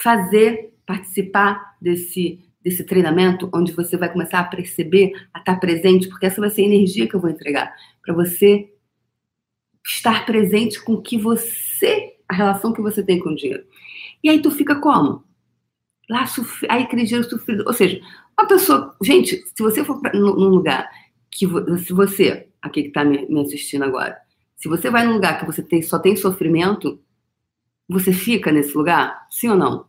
fazer, 0.01 0.73
participar 0.85 1.75
desse, 1.81 2.39
desse 2.63 2.85
treinamento, 2.85 3.49
onde 3.53 3.73
você 3.73 3.97
vai 3.97 4.09
começar 4.09 4.39
a 4.39 4.45
perceber, 4.45 5.11
a 5.33 5.39
estar 5.39 5.55
tá 5.55 5.59
presente, 5.59 6.07
porque 6.07 6.25
essa 6.25 6.39
vai 6.39 6.49
ser 6.49 6.61
a 6.61 6.67
energia 6.67 7.05
que 7.05 7.17
eu 7.17 7.19
vou 7.19 7.29
entregar. 7.29 7.75
Para 8.01 8.13
você 8.13 8.73
estar 9.85 10.25
presente 10.25 10.81
com 10.81 11.01
que 11.01 11.17
você, 11.17 12.15
a 12.29 12.33
relação 12.33 12.71
que 12.71 12.81
você 12.81 13.03
tem 13.03 13.19
com 13.19 13.31
o 13.31 13.35
dinheiro. 13.35 13.65
E 14.23 14.29
aí 14.29 14.41
tu 14.41 14.51
fica 14.51 14.79
como? 14.79 15.23
Lá, 16.09 16.25
aí 16.69 16.87
dinheiro 16.87 17.29
sofrido. 17.29 17.63
Ou 17.67 17.73
seja, 17.73 18.01
uma 18.39 18.47
pessoa. 18.47 18.95
Gente, 19.01 19.43
se 19.47 19.63
você 19.63 19.83
for 19.83 19.99
pra, 20.01 20.13
num 20.13 20.49
lugar 20.49 20.89
que. 21.31 21.45
Se 21.79 21.93
você, 21.93 22.49
aqui 22.61 22.83
que 22.83 22.87
está 22.89 23.03
me, 23.03 23.25
me 23.27 23.41
assistindo 23.41 23.83
agora, 23.83 24.17
se 24.55 24.67
você 24.69 24.89
vai 24.89 25.05
num 25.05 25.13
lugar 25.13 25.39
que 25.39 25.45
você 25.45 25.61
tem, 25.61 25.81
só 25.81 25.99
tem 25.99 26.15
sofrimento, 26.15 26.99
você 27.87 28.11
fica 28.13 28.51
nesse 28.51 28.75
lugar? 28.75 29.27
Sim 29.29 29.49
ou 29.49 29.57
não? 29.57 29.87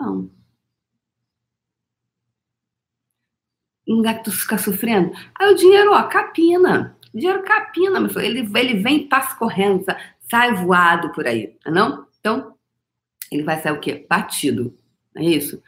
Não. 0.00 0.30
Um 3.88 3.96
lugar 3.96 4.18
que 4.18 4.24
tu 4.24 4.32
fica 4.32 4.58
sofrendo. 4.58 5.12
Aí 5.34 5.52
o 5.52 5.56
dinheiro, 5.56 5.92
ó, 5.92 6.02
capina. 6.04 6.96
O 7.14 7.18
dinheiro 7.18 7.42
capina. 7.44 7.98
Ele, 8.22 8.40
ele 8.40 8.82
vem, 8.82 9.08
passa 9.08 9.36
correndo, 9.36 9.84
sai 10.30 10.54
voado 10.54 11.12
por 11.12 11.26
aí, 11.26 11.56
não? 11.66 12.06
Então, 12.20 12.54
ele 13.30 13.42
vai 13.42 13.60
sair 13.60 13.72
o 13.72 13.80
quê? 13.80 14.06
Batido, 14.08 14.76
não 15.14 15.22
é 15.22 15.26
isso? 15.26 15.62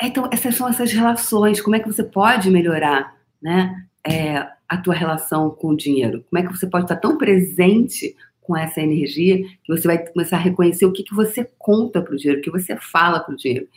Então, 0.00 0.28
essas 0.32 0.54
são 0.54 0.68
essas 0.68 0.92
relações, 0.92 1.60
como 1.60 1.76
é 1.76 1.80
que 1.80 1.86
você 1.86 2.04
pode 2.04 2.50
melhorar, 2.50 3.16
né, 3.42 3.86
é, 4.06 4.46
a 4.68 4.76
tua 4.76 4.94
relação 4.94 5.50
com 5.50 5.68
o 5.68 5.76
dinheiro? 5.76 6.24
Como 6.28 6.38
é 6.38 6.46
que 6.46 6.56
você 6.56 6.66
pode 6.66 6.84
estar 6.84 6.96
tão 6.96 7.18
presente 7.18 8.14
com 8.48 8.56
essa 8.56 8.80
energia, 8.80 9.42
que 9.62 9.68
você 9.68 9.86
vai 9.86 9.98
começar 9.98 10.36
a 10.36 10.40
reconhecer 10.40 10.86
o 10.86 10.92
que, 10.92 11.02
que 11.02 11.14
você 11.14 11.44
conta 11.58 12.00
para 12.00 12.14
o 12.14 12.16
dinheiro, 12.16 12.40
o 12.40 12.42
que 12.42 12.50
você 12.50 12.74
fala 12.78 13.20
para 13.20 13.34
o 13.34 13.36
dinheiro. 13.36 13.68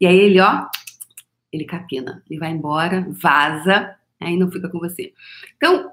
E 0.00 0.06
aí 0.06 0.18
ele, 0.18 0.40
ó, 0.40 0.66
ele 1.52 1.64
capina, 1.64 2.24
ele 2.28 2.40
vai 2.40 2.50
embora, 2.50 3.06
vaza, 3.08 3.94
aí 4.20 4.36
não 4.36 4.50
fica 4.50 4.68
com 4.68 4.80
você. 4.80 5.12
Então, 5.56 5.92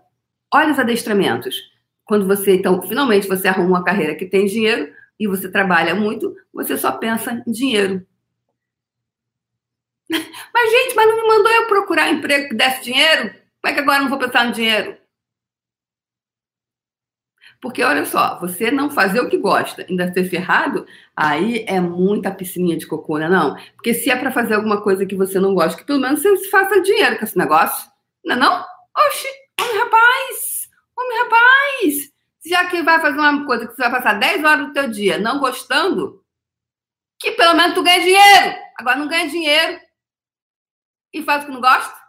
olha 0.52 0.72
os 0.72 0.80
adestramentos. 0.80 1.73
Quando 2.06 2.28
você, 2.28 2.56
então, 2.56 2.82
finalmente 2.82 3.28
você 3.28 3.48
arruma 3.48 3.70
uma 3.70 3.84
carreira 3.84 4.16
que 4.16 4.26
tem 4.26 4.46
dinheiro 4.46 4.94
e 5.20 5.28
você 5.28 5.50
trabalha 5.50 5.96
muito, 5.96 6.36
você 6.54 6.78
só 6.78 6.92
pensa 6.92 7.44
em 7.48 7.52
dinheiro. 7.52 8.06
Mas, 10.54 10.72
gente, 10.72 10.96
mas 10.96 11.08
não 11.08 11.16
me 11.16 11.28
mandou 11.28 11.52
eu 11.52 11.68
procurar 11.68 12.12
emprego 12.12 12.50
que 12.50 12.56
desse 12.56 12.84
dinheiro? 12.84 13.34
Como 13.62 13.72
é 13.72 13.74
que 13.74 13.80
agora 13.80 13.98
eu 13.98 14.02
não 14.04 14.10
vou 14.10 14.20
pensar 14.20 14.46
no 14.46 14.52
dinheiro? 14.52 14.98
Porque 17.64 17.82
olha 17.82 18.06
só, 18.06 18.38
você 18.40 18.70
não 18.70 18.92
fazer 18.92 19.22
o 19.22 19.30
que 19.30 19.38
gosta, 19.38 19.86
ainda 19.90 20.12
ser 20.12 20.26
ferrado, 20.26 20.86
aí 21.16 21.64
é 21.66 21.80
muita 21.80 22.30
piscininha 22.30 22.76
de 22.76 22.86
cocô, 22.86 23.18
né? 23.18 23.30
Não? 23.30 23.56
Porque 23.76 23.94
se 23.94 24.12
é 24.12 24.16
para 24.18 24.34
fazer 24.34 24.56
alguma 24.56 24.82
coisa 24.82 25.06
que 25.06 25.16
você 25.16 25.40
não 25.40 25.56
gosta, 25.56 25.80
que 25.80 25.86
pelo 25.86 26.02
menos 26.02 26.22
você 26.22 26.50
faça 26.50 26.82
dinheiro 26.82 27.18
com 27.18 27.24
esse 27.24 27.38
negócio. 27.38 27.90
Não 28.26 28.36
é 28.36 28.40
não? 28.40 28.66
Oxi, 29.08 29.28
homem 29.62 29.78
rapaz! 29.78 30.53
Homem 31.04 31.18
rapaz! 31.24 32.14
Já 32.46 32.70
que 32.70 32.82
vai 32.82 33.00
fazer 33.00 33.18
uma 33.18 33.46
coisa 33.46 33.68
que 33.68 33.74
você 33.74 33.82
vai 33.84 33.92
passar 33.92 34.14
10 34.14 34.44
horas 34.44 34.68
do 34.68 34.74
teu 34.74 34.90
dia 34.90 35.18
não 35.18 35.40
gostando, 35.40 36.24
que 37.20 37.32
pelo 37.32 37.56
menos 37.56 37.74
tu 37.74 37.84
ganha 37.84 38.02
dinheiro. 38.02 38.60
Agora 38.78 38.98
não 38.98 39.08
ganha 39.08 39.30
dinheiro 39.30 39.80
e 41.14 41.22
faz 41.22 41.44
o 41.44 41.46
que 41.48 41.54
não 41.54 41.62
gosta 41.62 42.04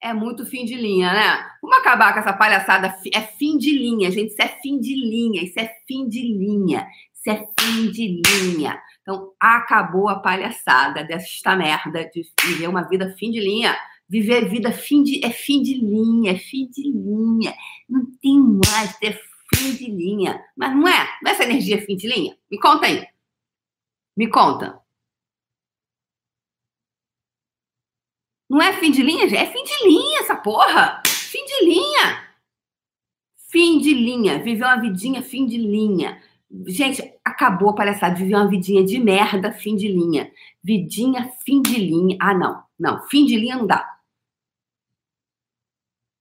é 0.00 0.12
muito 0.12 0.46
fim 0.46 0.64
de 0.64 0.74
linha, 0.74 1.12
né? 1.12 1.50
Vamos 1.60 1.78
acabar 1.78 2.12
com 2.12 2.20
essa 2.20 2.32
palhaçada. 2.32 2.94
É 3.12 3.20
fim 3.20 3.58
de 3.58 3.72
linha, 3.72 4.10
gente. 4.10 4.30
Isso 4.30 4.42
é 4.42 4.48
fim 4.48 4.78
de 4.78 4.94
linha. 4.94 5.42
Isso 5.42 5.58
é 5.58 5.74
fim 5.86 6.08
de 6.08 6.22
linha. 6.22 6.86
Isso 7.12 7.30
é 7.30 7.48
fim 7.60 7.90
de 7.90 8.22
linha. 8.24 8.80
Então, 9.02 9.32
acabou 9.40 10.08
a 10.08 10.20
palhaçada 10.20 11.02
desta 11.02 11.56
merda 11.56 12.08
de 12.12 12.22
viver 12.44 12.68
uma 12.68 12.88
vida 12.88 13.14
fim 13.18 13.30
de 13.30 13.40
linha. 13.40 13.76
Viver 14.08 14.48
vida 14.48 14.72
fim 14.72 15.02
de, 15.02 15.24
é 15.24 15.30
fim 15.30 15.62
de 15.62 15.74
linha, 15.74 16.32
é 16.32 16.38
fim 16.38 16.66
de 16.68 16.82
linha. 16.82 17.54
Não 17.88 18.06
tem 18.22 18.40
mais, 18.40 18.96
é 19.02 19.12
fim 19.54 19.74
de 19.74 19.90
linha. 19.90 20.42
Mas 20.56 20.74
não 20.74 20.88
é? 20.88 21.18
Não 21.22 21.30
é 21.30 21.34
essa 21.34 21.44
energia 21.44 21.84
fim 21.84 21.94
de 21.94 22.08
linha? 22.08 22.36
Me 22.50 22.58
conta 22.58 22.86
aí. 22.86 23.06
Me 24.16 24.28
conta. 24.30 24.80
Não 28.48 28.62
é 28.62 28.72
fim 28.72 28.90
de 28.90 29.02
linha? 29.02 29.24
É 29.24 29.46
fim 29.46 29.62
de 29.62 29.86
linha 29.86 30.20
essa 30.20 30.34
porra. 30.36 31.02
Fim 31.06 31.44
de 31.44 31.66
linha. 31.66 32.28
Fim 33.50 33.78
de 33.78 33.92
linha. 33.92 34.42
Viver 34.42 34.64
uma 34.64 34.80
vidinha 34.80 35.22
fim 35.22 35.44
de 35.44 35.58
linha. 35.58 36.22
Gente, 36.66 37.02
acabou 37.22 37.70
a 37.70 37.74
palhaçada. 37.74 38.14
Viver 38.14 38.36
uma 38.36 38.48
vidinha 38.48 38.82
de 38.82 38.98
merda, 38.98 39.52
fim 39.52 39.76
de 39.76 39.86
linha. 39.86 40.32
Vidinha, 40.64 41.30
fim 41.44 41.60
de 41.60 41.78
linha. 41.78 42.16
Ah, 42.18 42.32
não. 42.32 42.62
Não, 42.78 43.06
fim 43.08 43.26
de 43.26 43.36
linha 43.36 43.56
não 43.56 43.66
dá. 43.66 43.97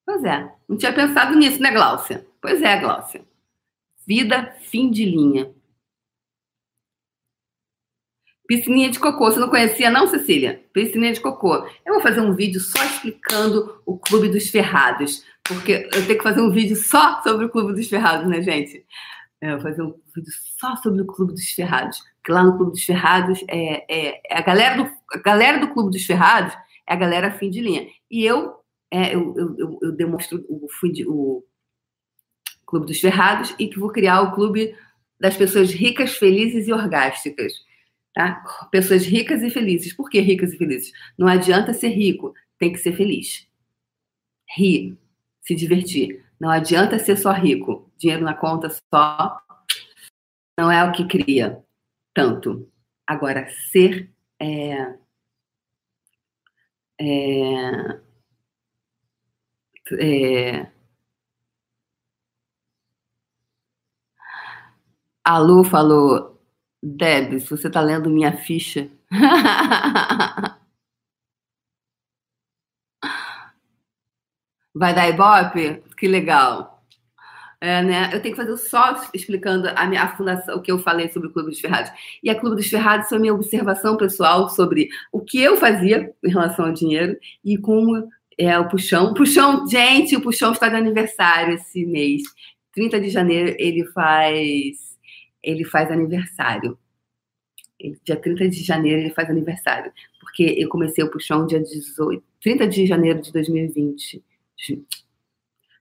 Pois 0.07 0.23
é. 0.23 0.49
Não 0.69 0.77
tinha 0.77 0.93
pensado 0.93 1.35
nisso, 1.35 1.61
né, 1.61 1.69
Gláucia? 1.69 2.25
Pois 2.41 2.61
é, 2.61 2.79
Gláucia. 2.79 3.25
Vida, 4.07 4.55
fim 4.61 4.89
de 4.89 5.03
linha. 5.03 5.53
Piscininha 8.47 8.89
de 8.89 8.99
cocô. 8.99 9.25
Você 9.25 9.37
não 9.37 9.49
conhecia, 9.49 9.91
não, 9.91 10.07
Cecília? 10.07 10.63
Piscininha 10.71 11.11
de 11.11 11.19
cocô. 11.19 11.55
Eu 11.85 11.95
vou 11.95 11.99
fazer 11.99 12.21
um 12.21 12.33
vídeo 12.33 12.61
só 12.61 12.81
explicando 12.85 13.81
o 13.85 13.99
Clube 13.99 14.29
dos 14.29 14.47
Ferrados. 14.47 15.25
Porque 15.43 15.89
eu 15.93 16.07
tenho 16.07 16.17
que 16.17 16.23
fazer 16.23 16.39
um 16.39 16.51
vídeo 16.51 16.77
só 16.77 17.21
sobre 17.21 17.45
o 17.45 17.49
Clube 17.49 17.73
dos 17.73 17.89
Ferrados, 17.89 18.29
né, 18.29 18.41
gente? 18.41 18.85
Eu 19.41 19.55
vou 19.55 19.59
fazer 19.59 19.81
um 19.81 19.93
vídeo 20.15 20.31
só 20.57 20.77
sobre 20.77 21.01
o 21.01 21.05
Clube 21.05 21.33
dos 21.33 21.49
Ferrados. 21.49 22.01
Porque 22.15 22.31
lá 22.31 22.43
no 22.43 22.55
Clube 22.55 22.71
dos 22.71 22.83
Ferrados, 22.85 23.43
é, 23.49 23.83
é, 23.93 24.21
é 24.29 24.37
a, 24.37 24.41
galera 24.41 24.81
do, 24.81 24.89
a 25.13 25.17
galera 25.17 25.59
do 25.59 25.67
Clube 25.73 25.91
dos 25.91 26.05
Ferrados 26.05 26.53
é 26.87 26.93
a 26.93 26.95
galera 26.95 27.31
fim 27.31 27.49
de 27.49 27.59
linha. 27.59 27.85
E 28.09 28.23
eu, 28.23 28.55
é, 28.91 29.15
eu, 29.15 29.35
eu, 29.37 29.79
eu, 29.81 29.91
demonstro 29.91 30.45
o, 30.47 30.67
o 31.07 31.43
Clube 32.65 32.85
dos 32.85 32.99
Ferrados 32.99 33.55
e 33.59 33.67
que 33.67 33.79
vou 33.79 33.91
criar 33.91 34.21
o 34.21 34.33
Clube 34.33 34.75
das 35.19 35.35
Pessoas 35.35 35.71
Ricas, 35.71 36.17
Felizes 36.17 36.67
e 36.67 36.73
Orgásticas 36.73 37.53
Tá? 38.17 38.43
Pessoas 38.71 39.05
ricas 39.05 39.43
e 39.43 39.49
felizes. 39.51 39.93
Por 39.93 40.09
que 40.09 40.19
ricas 40.19 40.51
e 40.51 40.57
felizes? 40.57 40.91
Não 41.15 41.27
adianta 41.27 41.71
ser 41.71 41.89
rico, 41.89 42.33
tem 42.57 42.73
que 42.73 42.79
ser 42.79 42.97
feliz. 42.97 43.47
Rir, 44.57 44.97
se 45.39 45.53
divertir. 45.53 46.25
Não 46.39 46.49
adianta 46.49 46.97
ser 46.97 47.15
só 47.15 47.31
rico. 47.31 47.91
Dinheiro 47.95 48.25
na 48.25 48.33
conta 48.33 48.69
só 48.71 49.39
não 50.57 50.71
é 50.71 50.83
o 50.83 50.91
que 50.91 51.07
cria 51.07 51.63
tanto. 52.11 52.67
Agora, 53.05 53.47
ser 53.71 54.11
é, 54.41 54.97
é, 56.99 58.01
é, 59.93 60.71
a 65.23 65.37
Lu 65.39 65.63
falou 65.63 66.39
Deb, 66.81 67.39
se 67.39 67.49
você 67.49 67.67
está 67.67 67.81
lendo 67.81 68.09
minha 68.09 68.31
ficha. 68.37 68.89
Vai 74.73 74.93
dar 74.93 75.09
ibope? 75.09 75.83
Que 75.97 76.07
legal. 76.07 76.77
É, 77.59 77.81
né? 77.81 78.09
Eu 78.13 78.21
tenho 78.21 78.35
que 78.35 78.41
fazer 78.41 78.55
só 78.57 78.95
explicando 79.13 79.67
a, 79.75 79.87
minha, 79.87 80.03
a 80.03 80.15
fundação, 80.15 80.55
o 80.57 80.61
que 80.61 80.71
eu 80.71 80.77
falei 80.77 81.09
sobre 81.09 81.27
o 81.27 81.33
Clube 81.33 81.49
dos 81.49 81.59
Ferrados. 81.59 81.91
E 82.23 82.29
a 82.29 82.39
Clube 82.39 82.55
dos 82.55 82.67
Ferrados 82.67 83.09
foi 83.09 83.17
minha 83.17 83.33
observação 83.33 83.97
pessoal 83.97 84.47
sobre 84.49 84.89
o 85.11 85.19
que 85.21 85.41
eu 85.41 85.57
fazia 85.57 86.13
em 86.23 86.29
relação 86.29 86.67
ao 86.67 86.73
dinheiro 86.73 87.17
e 87.43 87.57
como 87.57 88.07
é 88.37 88.57
o 88.59 88.67
Puxão. 88.69 89.13
Puxão, 89.13 89.67
gente, 89.67 90.15
o 90.15 90.21
Puxão 90.21 90.51
está 90.51 90.69
de 90.69 90.75
aniversário 90.75 91.55
esse 91.55 91.85
mês. 91.85 92.21
30 92.73 92.99
de 93.01 93.09
janeiro 93.09 93.55
ele 93.57 93.83
faz 93.85 94.95
ele 95.41 95.63
faz 95.63 95.89
aniversário. 95.89 96.77
Dia 98.03 98.15
30 98.15 98.49
de 98.49 98.63
janeiro 98.63 99.01
ele 99.01 99.09
faz 99.11 99.29
aniversário. 99.29 99.91
Porque 100.19 100.43
eu 100.43 100.67
comecei 100.67 101.03
o 101.03 101.09
puxão 101.09 101.45
dia 101.45 101.59
18, 101.59 102.23
30 102.41 102.67
de 102.67 102.85
janeiro 102.85 103.21
de 103.21 103.31
2020. 103.31 104.23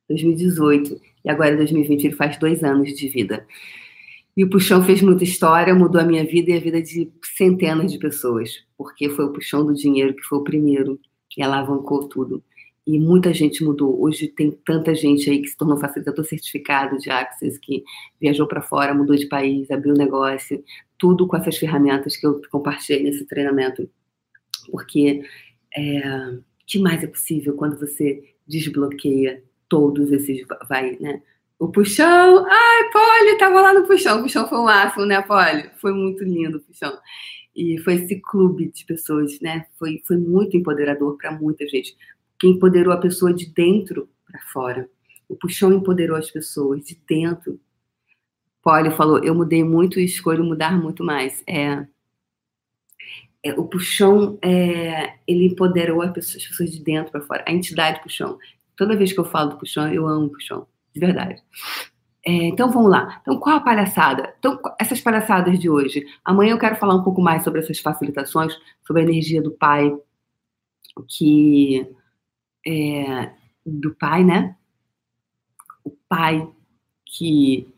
2018. 0.08 1.00
E 1.24 1.30
agora 1.30 1.54
em 1.54 1.56
2020 1.56 2.04
ele 2.04 2.14
faz 2.14 2.38
dois 2.38 2.62
anos 2.62 2.94
de 2.94 3.08
vida. 3.08 3.46
E 4.36 4.44
o 4.44 4.50
puxão 4.50 4.84
fez 4.84 5.02
muita 5.02 5.24
história, 5.24 5.74
mudou 5.74 6.00
a 6.00 6.04
minha 6.04 6.24
vida 6.24 6.50
e 6.50 6.56
a 6.56 6.60
vida 6.60 6.80
de 6.80 7.10
centenas 7.36 7.90
de 7.90 7.98
pessoas. 7.98 8.64
Porque 8.76 9.08
foi 9.08 9.24
o 9.24 9.32
puxão 9.32 9.66
do 9.66 9.74
dinheiro 9.74 10.14
que 10.14 10.22
foi 10.22 10.38
o 10.38 10.44
primeiro 10.44 11.00
que 11.28 11.42
alavancou 11.42 12.08
tudo. 12.08 12.42
E 12.86 13.00
muita 13.00 13.34
gente 13.34 13.64
mudou. 13.64 14.00
Hoje 14.00 14.28
tem 14.28 14.50
tanta 14.64 14.94
gente 14.94 15.28
aí 15.28 15.42
que 15.42 15.48
se 15.48 15.56
tornou 15.56 15.76
facilitador 15.76 16.24
certificado 16.24 16.98
de 16.98 17.10
Access, 17.10 17.58
que 17.58 17.82
viajou 18.20 18.46
para 18.46 18.62
fora, 18.62 18.94
mudou 18.94 19.16
de 19.16 19.26
país, 19.26 19.70
abriu 19.70 19.94
negócio, 19.94 20.62
tudo 20.96 21.26
com 21.26 21.36
essas 21.36 21.56
ferramentas 21.56 22.16
que 22.16 22.26
eu 22.26 22.40
compartilhei 22.50 23.02
nesse 23.02 23.26
treinamento. 23.26 23.90
Porque 24.70 25.22
é, 25.76 26.38
que 26.66 26.78
mais 26.78 27.02
é 27.02 27.06
possível 27.06 27.54
quando 27.54 27.78
você 27.78 28.22
desbloqueia 28.46 29.42
todos 29.68 30.12
esses 30.12 30.46
vai, 30.68 30.96
né? 31.00 31.22
O 31.58 31.68
puxão, 31.68 32.46
ai, 32.46 32.90
Polly, 32.92 33.38
tava 33.38 33.60
lá 33.62 33.72
no 33.72 33.86
puxão. 33.86 34.18
O 34.18 34.22
puxão 34.22 34.46
foi 34.48 34.58
o 34.58 34.64
máximo, 34.64 35.06
né, 35.06 35.22
Polly? 35.22 35.70
Foi 35.80 35.92
muito 35.92 36.22
lindo 36.22 36.58
o 36.58 36.60
puxão. 36.60 36.92
E 37.56 37.78
foi 37.78 37.94
esse 37.94 38.20
clube 38.20 38.70
de 38.70 38.84
pessoas, 38.84 39.40
né? 39.40 39.64
Foi, 39.78 40.02
foi 40.06 40.18
muito 40.18 40.56
empoderador 40.58 41.16
para 41.16 41.32
muita 41.32 41.66
gente 41.66 41.96
que 42.38 42.46
empoderou 42.46 42.92
a 42.92 42.98
pessoa 42.98 43.32
de 43.32 43.46
dentro 43.46 44.08
para 44.30 44.38
fora. 44.52 44.90
O 45.26 45.34
puxão 45.34 45.72
empoderou 45.72 46.16
as 46.16 46.30
pessoas 46.30 46.84
de 46.84 47.00
dentro. 47.08 47.58
Polly 48.62 48.90
falou: 48.90 49.24
eu 49.24 49.34
mudei 49.34 49.64
muito 49.64 49.98
e 49.98 50.04
escolho 50.04 50.44
mudar 50.44 50.78
muito 50.78 51.02
mais. 51.02 51.42
É, 51.48 51.86
é 53.42 53.54
o 53.54 53.64
puxão, 53.64 54.38
é, 54.42 55.14
ele 55.26 55.46
empoderou 55.46 56.02
as 56.02 56.12
pessoas, 56.12 56.42
as 56.42 56.48
pessoas 56.48 56.70
de 56.70 56.84
dentro 56.84 57.10
para 57.10 57.22
fora. 57.22 57.44
A 57.48 57.52
entidade 57.52 58.02
puxão. 58.02 58.38
Toda 58.76 58.96
vez 58.96 59.14
que 59.14 59.18
eu 59.18 59.24
falo 59.24 59.50
do 59.50 59.58
puxão, 59.58 59.90
eu 59.90 60.06
amo 60.06 60.28
puxão, 60.28 60.66
de 60.92 61.00
verdade. 61.00 61.42
É, 62.26 62.32
então 62.48 62.72
vamos 62.72 62.90
lá. 62.90 63.20
Então, 63.22 63.38
qual 63.38 63.56
a 63.56 63.60
palhaçada? 63.60 64.34
Então, 64.38 64.60
essas 64.80 65.00
palhaçadas 65.00 65.60
de 65.60 65.70
hoje. 65.70 66.04
Amanhã 66.24 66.52
eu 66.52 66.58
quero 66.58 66.74
falar 66.74 66.96
um 66.96 67.04
pouco 67.04 67.22
mais 67.22 67.44
sobre 67.44 67.60
essas 67.60 67.78
facilitações, 67.78 68.52
sobre 68.84 69.02
a 69.02 69.04
energia 69.04 69.40
do 69.40 69.52
pai, 69.52 69.96
que 71.08 71.86
é, 72.66 73.30
do 73.64 73.94
pai, 73.94 74.24
né? 74.24 74.56
O 75.84 75.90
pai 76.08 76.50
que 77.04 77.68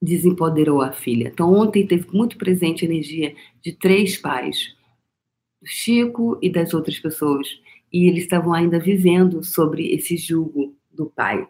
desempoderou 0.00 0.80
a 0.80 0.92
filha. 0.92 1.28
Então, 1.28 1.52
ontem 1.52 1.84
teve 1.84 2.06
muito 2.12 2.38
presente 2.38 2.84
a 2.84 2.88
energia 2.88 3.34
de 3.60 3.72
três 3.72 4.16
pais, 4.16 4.76
do 5.60 5.66
Chico 5.66 6.38
e 6.40 6.48
das 6.48 6.72
outras 6.72 7.00
pessoas. 7.00 7.48
E 7.92 8.06
eles 8.08 8.24
estavam 8.24 8.52
ainda 8.54 8.78
vivendo 8.78 9.42
sobre 9.42 9.92
esse 9.92 10.16
jugo 10.16 10.76
do 10.92 11.06
pai. 11.06 11.48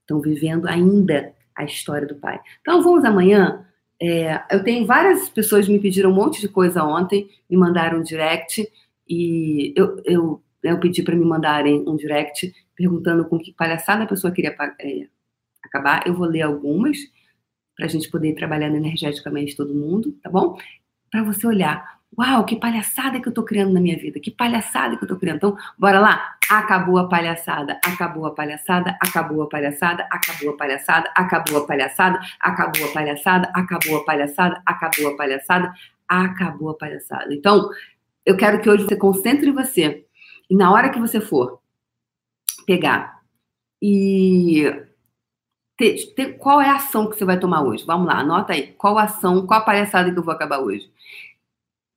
Estão 0.00 0.18
vivendo 0.18 0.66
ainda 0.66 1.34
a 1.60 1.64
história 1.64 2.06
do 2.06 2.14
pai. 2.14 2.40
Então 2.60 2.82
vamos 2.82 3.04
amanhã. 3.04 3.66
É, 4.02 4.42
eu 4.50 4.64
tenho 4.64 4.86
várias 4.86 5.28
pessoas 5.28 5.68
me 5.68 5.78
pediram 5.78 6.10
um 6.10 6.14
monte 6.14 6.40
de 6.40 6.48
coisa 6.48 6.82
ontem, 6.82 7.28
me 7.48 7.56
mandaram 7.56 7.98
um 7.98 8.02
direct 8.02 8.66
e 9.08 9.74
eu, 9.76 10.00
eu, 10.04 10.42
eu 10.62 10.80
pedi 10.80 11.02
para 11.02 11.14
me 11.14 11.24
mandarem 11.24 11.84
um 11.86 11.96
direct 11.96 12.52
perguntando 12.74 13.26
com 13.26 13.38
que 13.38 13.52
palhaçada 13.52 14.04
a 14.04 14.06
pessoa 14.06 14.32
queria 14.32 14.56
é, 14.80 15.06
acabar. 15.62 16.06
Eu 16.06 16.14
vou 16.14 16.26
ler 16.26 16.42
algumas 16.42 16.96
para 17.76 17.86
a 17.86 17.88
gente 17.88 18.10
poder 18.10 18.30
ir 18.30 18.34
trabalhando 18.34 18.76
energeticamente 18.76 19.56
todo 19.56 19.74
mundo, 19.74 20.12
tá 20.22 20.30
bom? 20.30 20.56
Para 21.10 21.22
você 21.22 21.46
olhar 21.46 21.99
Uau, 22.18 22.44
que 22.44 22.56
palhaçada 22.56 23.20
que 23.20 23.28
eu 23.28 23.32
tô 23.32 23.44
criando 23.44 23.72
na 23.72 23.80
minha 23.80 23.96
vida, 23.96 24.18
que 24.18 24.30
palhaçada 24.30 24.96
que 24.96 25.04
eu 25.04 25.08
tô 25.08 25.16
criando. 25.16 25.36
Então, 25.36 25.56
bora 25.78 26.00
lá. 26.00 26.36
Acabou 26.50 26.98
a 26.98 27.08
palhaçada, 27.08 27.78
acabou 27.84 28.26
a 28.26 28.34
palhaçada, 28.34 28.98
acabou 29.00 29.42
a 29.42 29.48
palhaçada, 29.48 30.08
acabou 30.10 30.50
a 30.50 30.56
palhaçada, 30.56 31.10
acabou 31.14 31.58
a 31.58 31.66
palhaçada, 31.66 32.20
acabou 32.40 32.86
a 32.86 32.92
palhaçada, 32.92 33.50
acabou 33.54 33.96
a 33.98 34.04
palhaçada, 34.04 34.62
acabou 34.66 35.08
a 35.08 35.16
palhaçada, 35.16 35.74
acabou 36.08 36.70
a 36.70 36.74
palhaçada. 36.76 37.32
Então, 37.32 37.70
eu 38.26 38.36
quero 38.36 38.60
que 38.60 38.68
hoje 38.68 38.84
você 38.84 38.96
concentre 38.96 39.52
você 39.52 40.04
e 40.50 40.56
na 40.56 40.72
hora 40.72 40.90
que 40.90 40.98
você 40.98 41.20
for 41.20 41.60
pegar 42.66 43.20
e 43.80 44.64
ter, 45.76 46.36
qual 46.38 46.60
é 46.60 46.68
a 46.68 46.76
ação 46.76 47.08
que 47.08 47.16
você 47.16 47.24
vai 47.24 47.38
tomar 47.38 47.62
hoje? 47.62 47.84
Vamos 47.86 48.06
lá, 48.06 48.18
anota 48.18 48.52
aí. 48.52 48.72
Qual 48.72 48.98
ação, 48.98 49.46
qual 49.46 49.60
a 49.60 49.64
palhaçada 49.64 50.12
que 50.12 50.18
eu 50.18 50.22
vou 50.22 50.34
acabar 50.34 50.58
hoje? 50.58 50.90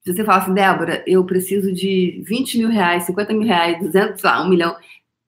Se 0.03 0.13
você 0.13 0.23
fala 0.25 0.43
assim, 0.43 0.53
Débora, 0.53 1.01
eu 1.07 1.23
preciso 1.23 1.71
de 1.71 2.21
20 2.27 2.57
mil 2.57 2.69
reais, 2.69 3.03
50 3.03 3.33
mil 3.33 3.47
reais, 3.47 3.79
200, 3.79 4.19
sei 4.19 4.29
lá, 4.29 4.43
um 4.43 4.49
milhão, 4.49 4.75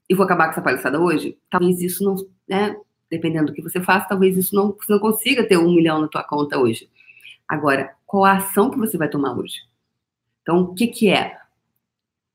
e 0.09 0.13
vou 0.13 0.25
acabar 0.25 0.45
com 0.45 0.51
essa 0.51 0.61
palhaçada 0.61 0.99
hoje, 0.99 1.38
talvez 1.49 1.81
isso 1.81 2.03
não, 2.03 2.15
né, 2.47 2.75
dependendo 3.09 3.47
do 3.47 3.53
que 3.53 3.61
você 3.61 3.81
faça, 3.81 4.07
talvez 4.07 4.38
isso 4.38 4.53
não, 4.53 4.75
você 4.77 4.91
não 4.91 4.99
consiga 4.99 5.47
ter 5.47 5.57
um 5.57 5.73
milhão 5.73 6.01
na 6.01 6.07
tua 6.09 6.23
conta 6.23 6.59
hoje. 6.59 6.89
Agora, 7.47 7.95
qual 8.05 8.25
a 8.25 8.33
ação 8.33 8.69
que 8.69 8.77
você 8.77 8.97
vai 8.97 9.07
tomar 9.07 9.33
hoje? 9.33 9.61
Então, 10.41 10.59
o 10.59 10.75
que 10.75 10.88
que 10.88 11.09
é? 11.09 11.38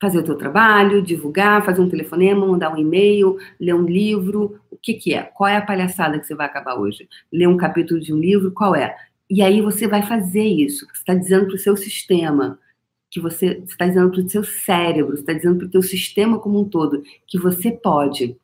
Fazer 0.01 0.19
o 0.19 0.25
teu 0.25 0.35
trabalho, 0.35 1.03
divulgar, 1.03 1.65
fazer 1.65 1.83
um 1.83 1.91
telefonema, 1.91 2.47
mandar 2.47 2.73
um 2.73 2.79
e-mail, 2.79 3.37
ler 3.61 3.75
um 3.75 3.85
livro, 3.85 4.59
o 4.71 4.77
que 4.79 4.95
que 4.95 5.13
é? 5.13 5.25
Qual 5.25 5.47
é 5.47 5.57
a 5.57 5.63
palhaçada 5.63 6.19
que 6.19 6.27
você 6.27 6.35
vai 6.35 6.47
acabar 6.47 6.75
hoje? 6.77 7.07
Ler 7.31 7.49
um 7.49 7.57
capítulo 7.59 8.01
de 8.01 8.15
um 8.15 8.19
livro, 8.19 8.51
qual 8.51 8.75
é? 8.75 8.97
E 9.31 9.43
aí 9.43 9.61
você 9.61 9.87
vai 9.87 10.03
fazer 10.03 10.45
isso. 10.45 10.85
Você 10.87 10.93
está 10.93 11.15
dizendo 11.15 11.47
para 11.47 11.55
o 11.55 11.59
seu 11.59 11.77
sistema, 11.77 12.59
que 13.09 13.21
você 13.21 13.63
está 13.67 13.87
dizendo 13.87 14.11
para 14.11 14.21
o 14.21 14.29
seu 14.29 14.43
cérebro, 14.43 15.17
você 15.17 15.21
está 15.23 15.33
dizendo 15.33 15.59
para 15.59 15.69
o 15.69 15.71
seu 15.71 15.83
sistema 15.83 16.41
como 16.41 16.61
um 16.61 16.69
todo, 16.69 17.03
que 17.29 17.39
você 17.39 17.71
pode. 17.71 18.37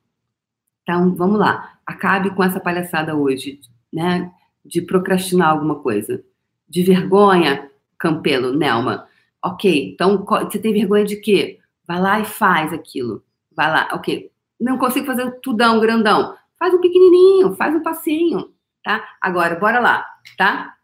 Então, 0.83 1.15
vamos 1.17 1.41
lá. 1.41 1.79
Acabe 1.85 2.31
com 2.31 2.45
essa 2.45 2.61
palhaçada 2.61 3.17
hoje, 3.17 3.61
né? 3.93 4.33
De 4.65 4.81
procrastinar 4.81 5.51
alguma 5.51 5.75
coisa. 5.77 6.25
De 6.69 6.85
vergonha, 6.85 7.69
Campelo, 7.99 8.57
Nelma. 8.57 9.09
Ok, 9.45 9.93
então 9.93 10.25
você 10.25 10.59
tem 10.59 10.73
vergonha 10.73 11.05
de 11.05 11.17
quê? 11.17 11.59
Vai 11.87 12.01
lá 12.01 12.21
e 12.21 12.25
faz 12.25 12.73
aquilo. 12.73 13.25
Vai 13.55 13.71
lá, 13.71 13.89
ok. 13.93 14.31
Não 14.61 14.79
consigo 14.79 15.07
fazer 15.07 15.31
tudão, 15.41 15.81
grandão. 15.81 16.37
Faz 16.59 16.73
um 16.73 16.81
pequenininho, 16.81 17.55
faz 17.55 17.75
um 17.75 17.83
passinho, 17.83 18.53
tá? 18.83 19.05
Agora, 19.21 19.57
bora 19.57 19.79
lá, 19.79 20.05
tá? 20.37 20.76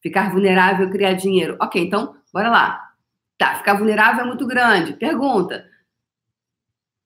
Ficar 0.00 0.30
vulnerável, 0.30 0.90
criar 0.90 1.14
dinheiro. 1.14 1.56
Ok, 1.60 1.82
então, 1.82 2.16
bora 2.32 2.50
lá. 2.50 2.92
Tá, 3.38 3.56
ficar 3.56 3.74
vulnerável 3.74 4.24
é 4.24 4.26
muito 4.26 4.46
grande. 4.46 4.94
Pergunta: 4.94 5.68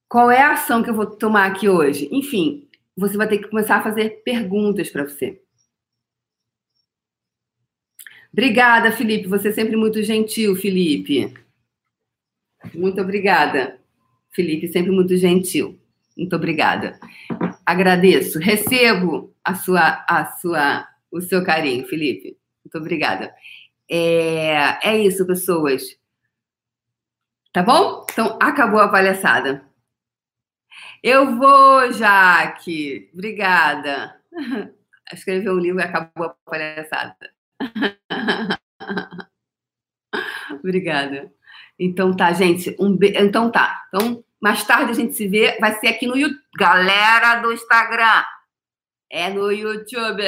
qual 0.09 0.31
é 0.31 0.43
a 0.43 0.53
ação 0.53 0.83
que 0.83 0.91
eu 0.91 0.95
vou 0.95 1.07
tomar 1.07 1.47
aqui 1.47 1.69
hoje? 1.69 2.09
Enfim, 2.11 2.69
você 2.97 3.17
vai 3.17 3.29
ter 3.29 3.39
que 3.39 3.49
começar 3.49 3.77
a 3.77 3.83
fazer 3.83 4.23
perguntas 4.25 4.91
para 4.91 5.05
você. 5.05 5.41
Obrigada, 8.33 8.93
Felipe. 8.93 9.29
Você 9.29 9.49
é 9.49 9.53
sempre 9.53 9.77
muito 9.77 10.03
gentil, 10.03 10.55
Felipe. 10.57 11.33
Muito 12.75 13.01
obrigada. 13.01 13.81
Felipe, 14.31 14.69
sempre 14.69 14.91
muito 14.91 15.17
gentil. 15.17 15.81
Muito 16.17 16.37
obrigada. 16.37 16.99
Agradeço. 17.65 18.39
Recebo 18.39 19.35
a 19.45 19.55
sua, 19.55 20.05
a 20.09 20.27
sua, 20.39 20.89
o 21.11 21.21
seu 21.21 21.45
carinho, 21.45 21.87
Felipe. 21.87 22.37
Muito 22.65 22.79
obrigada. 22.79 23.35
É, 23.89 24.89
é 24.89 24.99
isso, 24.99 25.27
pessoas. 25.27 25.83
Tá 27.53 27.63
bom? 27.63 28.07
Então, 28.11 28.39
acabou 28.41 28.81
a 28.81 28.89
palhaçada. 28.89 29.65
Eu 31.03 31.37
vou, 31.37 31.93
Jaque. 31.93 33.11
Obrigada. 33.13 34.21
Escreveu 35.13 35.55
um 35.55 35.59
livro 35.59 35.81
e 35.81 35.85
acabou 35.85 36.27
a 36.27 36.37
palhaçada. 36.45 37.17
Obrigada. 40.53 41.33
Então 41.79 42.15
tá, 42.15 42.33
gente. 42.33 42.77
Um 42.79 42.97
be... 42.97 43.13
Então 43.17 43.51
tá. 43.51 43.87
Então, 43.89 44.23
mais 44.41 44.63
tarde 44.65 44.91
a 44.93 44.95
gente 44.95 45.15
se 45.15 45.27
vê. 45.27 45.59
Vai 45.59 45.73
ser 45.81 45.89
aqui 45.89 46.07
no 46.07 46.17
YouTube. 46.17 46.41
Galera 46.57 47.41
do 47.41 47.53
Instagram. 47.53 48.25
É 49.09 49.31
no 49.31 49.51
YouTube. 49.51 50.23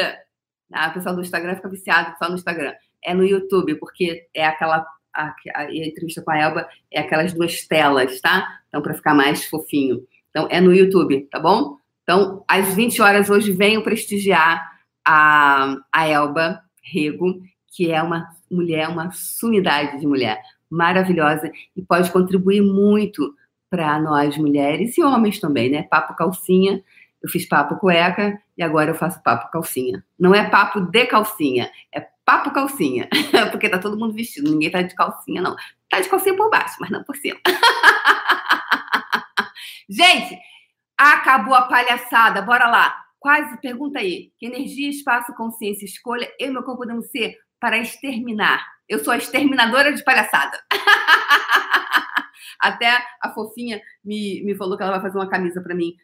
Ah, 0.73 0.91
pessoal 0.91 1.15
do 1.15 1.21
Instagram 1.21 1.57
fica 1.57 1.69
viciado 1.69 2.17
só 2.19 2.29
no 2.29 2.35
Instagram. 2.35 2.73
É 3.03 3.15
no 3.15 3.25
YouTube, 3.25 3.77
porque 3.77 4.27
é 4.35 4.47
aquela. 4.47 4.87
A, 5.15 5.35
a, 5.55 5.61
a 5.61 5.75
entrevista 5.75 6.23
com 6.23 6.31
a 6.31 6.39
Elba 6.39 6.69
é 6.91 7.01
aquelas 7.01 7.35
duas 7.35 7.67
telas, 7.67 8.21
tá? 8.21 8.61
Então, 8.69 8.81
para 8.81 8.95
ficar 8.95 9.15
mais 9.15 9.45
fofinho. 9.45 10.03
Então, 10.31 10.49
é 10.51 10.61
no 10.61 10.73
YouTube, 10.73 11.29
tá 11.31 11.39
bom? 11.39 11.77
Então, 12.03 12.43
às 12.49 12.75
20 12.75 13.03
horas 13.03 13.29
hoje, 13.29 13.53
venham 13.53 13.83
prestigiar 13.83 14.73
a, 15.05 15.77
a 15.93 16.09
Elba 16.09 16.63
Rego, 16.83 17.43
que 17.75 17.91
é 17.91 18.03
uma 18.03 18.29
mulher, 18.51 18.89
uma 18.89 19.11
sumidade 19.11 20.01
de 20.01 20.07
mulher 20.07 20.41
maravilhosa 20.71 21.53
e 21.77 21.83
pode 21.83 22.11
contribuir 22.11 22.63
muito 22.63 23.35
para 23.69 23.99
nós 24.01 24.37
mulheres 24.37 24.97
e 24.97 25.03
homens 25.03 25.39
também, 25.39 25.71
né? 25.71 25.83
Papo 25.83 26.15
calcinha 26.15 26.83
eu 27.23 27.29
fiz 27.29 27.47
papo 27.47 27.77
cueca 27.77 28.41
e 28.57 28.63
agora 28.63 28.91
eu 28.91 28.95
faço 28.95 29.23
papo 29.23 29.51
calcinha. 29.51 30.05
Não 30.19 30.35
é 30.35 30.49
papo 30.49 30.81
de 30.81 31.07
calcinha, 31.07 31.71
é 31.93 32.01
papo 32.25 32.51
calcinha. 32.51 33.09
Porque 33.53 33.69
tá 33.69 33.79
todo 33.79 33.99
mundo 33.99 34.15
vestido, 34.15 34.51
ninguém 34.51 34.71
tá 34.71 34.83
de 34.83 34.95
calcinha, 34.95 35.41
não. 35.41 35.55
Tá 35.89 36.01
de 36.01 36.09
calcinha 36.09 36.37
por 36.37 36.51
baixo, 36.51 36.77
mas 36.81 36.91
não 36.91 37.05
por 37.05 37.17
cima. 37.17 37.39
Gente, 39.89 40.39
acabou 40.99 41.55
a 41.55 41.63
palhaçada. 41.63 42.43
Bora 42.43 42.67
lá. 42.67 42.97
Quase 43.21 43.61
pergunta 43.61 44.01
aí. 44.01 44.33
Energia, 44.41 44.91
espaço, 44.91 45.33
consciência, 45.35 45.85
escolha 45.85 46.29
eu 46.41 46.49
e 46.49 46.51
meu 46.51 46.65
corpo 46.65 46.81
podemos 46.81 47.09
ser 47.11 47.37
para 47.61 47.79
exterminar? 47.79 48.67
Eu 48.89 48.99
sou 48.99 49.13
a 49.13 49.17
exterminadora 49.17 49.93
de 49.93 50.03
palhaçada. 50.03 50.61
Até 52.59 52.91
a 53.21 53.31
fofinha 53.31 53.81
me, 54.05 54.43
me 54.45 54.57
falou 54.57 54.77
que 54.77 54.83
ela 54.83 54.93
vai 54.93 55.03
fazer 55.03 55.19
uma 55.19 55.29
camisa 55.29 55.61
para 55.61 55.75
mim 55.75 55.95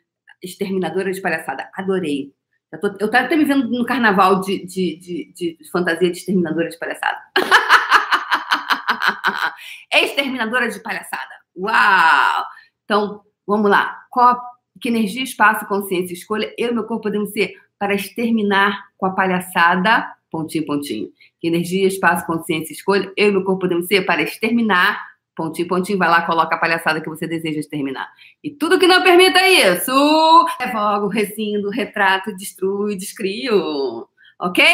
exterminadora 0.42 1.12
de 1.12 1.20
palhaçada. 1.20 1.70
Adorei. 1.74 2.33
Eu, 2.70 2.81
tô, 2.81 3.16
até 3.16 3.35
me 3.35 3.44
vendo 3.44 3.68
no 3.70 3.87
carnaval 3.87 4.40
de, 4.40 4.64
de, 4.66 4.96
de, 4.96 5.33
de 5.33 5.70
fantasia 5.70 6.11
de 6.11 6.18
exterminadora 6.18 6.68
de 6.68 6.79
palhaçada. 6.79 7.18
exterminadora 9.92 10.68
de 10.68 10.81
palhaçada. 10.81 11.35
Uau! 11.57 12.44
Então, 12.85 13.22
vamos 13.46 13.70
lá. 13.70 14.05
Qual, 14.11 14.38
que 14.81 14.88
energia, 14.88 15.22
espaço, 15.22 15.66
consciência, 15.66 16.12
escolha 16.12 16.53
eu 16.59 16.70
e 16.70 16.74
meu 16.74 16.85
corpo 16.85 17.05
podemos 17.05 17.33
ser 17.33 17.55
para 17.79 17.94
exterminar 17.94 18.88
com 18.98 19.07
a 19.07 19.14
palhaçada? 19.14 20.14
Pontinho, 20.31 20.66
pontinho. 20.66 21.11
Que 21.40 21.48
energia, 21.48 21.87
espaço, 21.87 22.27
consciência, 22.27 22.72
escolha 22.72 23.11
eu 23.16 23.31
e 23.31 23.33
meu 23.33 23.44
corpo 23.44 23.61
podemos 23.61 23.87
ser 23.87 24.03
para 24.03 24.20
exterminar 24.20 25.08
pontinho, 25.38 25.68
pontinho, 25.68 25.96
vai 25.96 26.09
lá, 26.09 26.22
coloca 26.22 26.57
a 26.57 26.59
palhaçada 26.59 27.01
que 27.01 27.09
você 27.09 27.29
deseja 27.29 27.61
terminar. 27.70 28.11
E 28.42 28.51
tudo 28.51 28.79
que 28.79 28.88
não 28.88 29.05
permita 29.05 29.46
isso, 29.46 30.46
revogo, 30.59 31.07
rescindo, 31.07 31.70
retrato, 31.70 32.37
destruo 32.37 32.90
e 32.90 32.96
descrio. 32.96 34.09
Ok? 34.40 34.64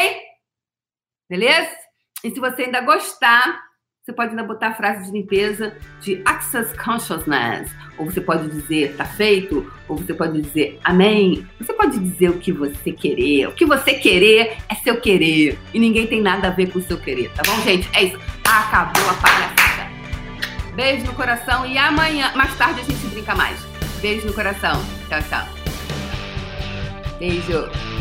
Beleza? 1.29 1.69
E 2.23 2.31
se 2.31 2.39
você 2.39 2.63
ainda 2.63 2.81
gostar, 2.81 3.63
você 4.03 4.11
pode 4.11 4.31
ainda 4.31 4.43
botar 4.43 4.69
a 4.69 4.73
frase 4.73 5.05
de 5.05 5.11
limpeza 5.11 5.77
de 6.01 6.21
Access 6.25 6.75
Consciousness. 6.77 7.71
Ou 7.97 8.05
você 8.05 8.19
pode 8.19 8.49
dizer 8.49 8.95
tá 8.97 9.05
feito, 9.05 9.71
ou 9.87 9.97
você 9.97 10.13
pode 10.13 10.41
dizer 10.41 10.79
amém. 10.83 11.47
Você 11.59 11.73
pode 11.73 11.99
dizer 11.99 12.29
o 12.29 12.39
que 12.39 12.51
você 12.51 12.91
querer. 12.91 13.47
O 13.47 13.53
que 13.53 13.65
você 13.65 13.93
querer 13.93 14.57
é 14.67 14.75
seu 14.83 14.99
querer. 14.99 15.59
E 15.73 15.79
ninguém 15.79 16.07
tem 16.07 16.21
nada 16.21 16.47
a 16.47 16.51
ver 16.51 16.71
com 16.71 16.79
o 16.79 16.83
seu 16.83 16.99
querer, 16.99 17.31
tá 17.33 17.43
bom, 17.45 17.61
gente? 17.61 17.87
É 17.95 18.03
isso. 18.03 18.19
Acabou 18.47 19.09
a 19.09 19.13
palhaçada. 19.13 19.64
Beijo 20.75 21.05
no 21.05 21.13
coração 21.13 21.65
e 21.65 21.77
amanhã, 21.77 22.33
mais 22.35 22.53
tarde, 22.57 22.81
a 22.81 22.83
gente 22.83 23.07
brinca 23.07 23.33
mais. 23.33 23.59
Beijo 24.01 24.27
no 24.27 24.33
coração. 24.33 24.83
Tchau, 25.07 25.21
tchau. 25.29 25.47
Beijo. 27.17 27.94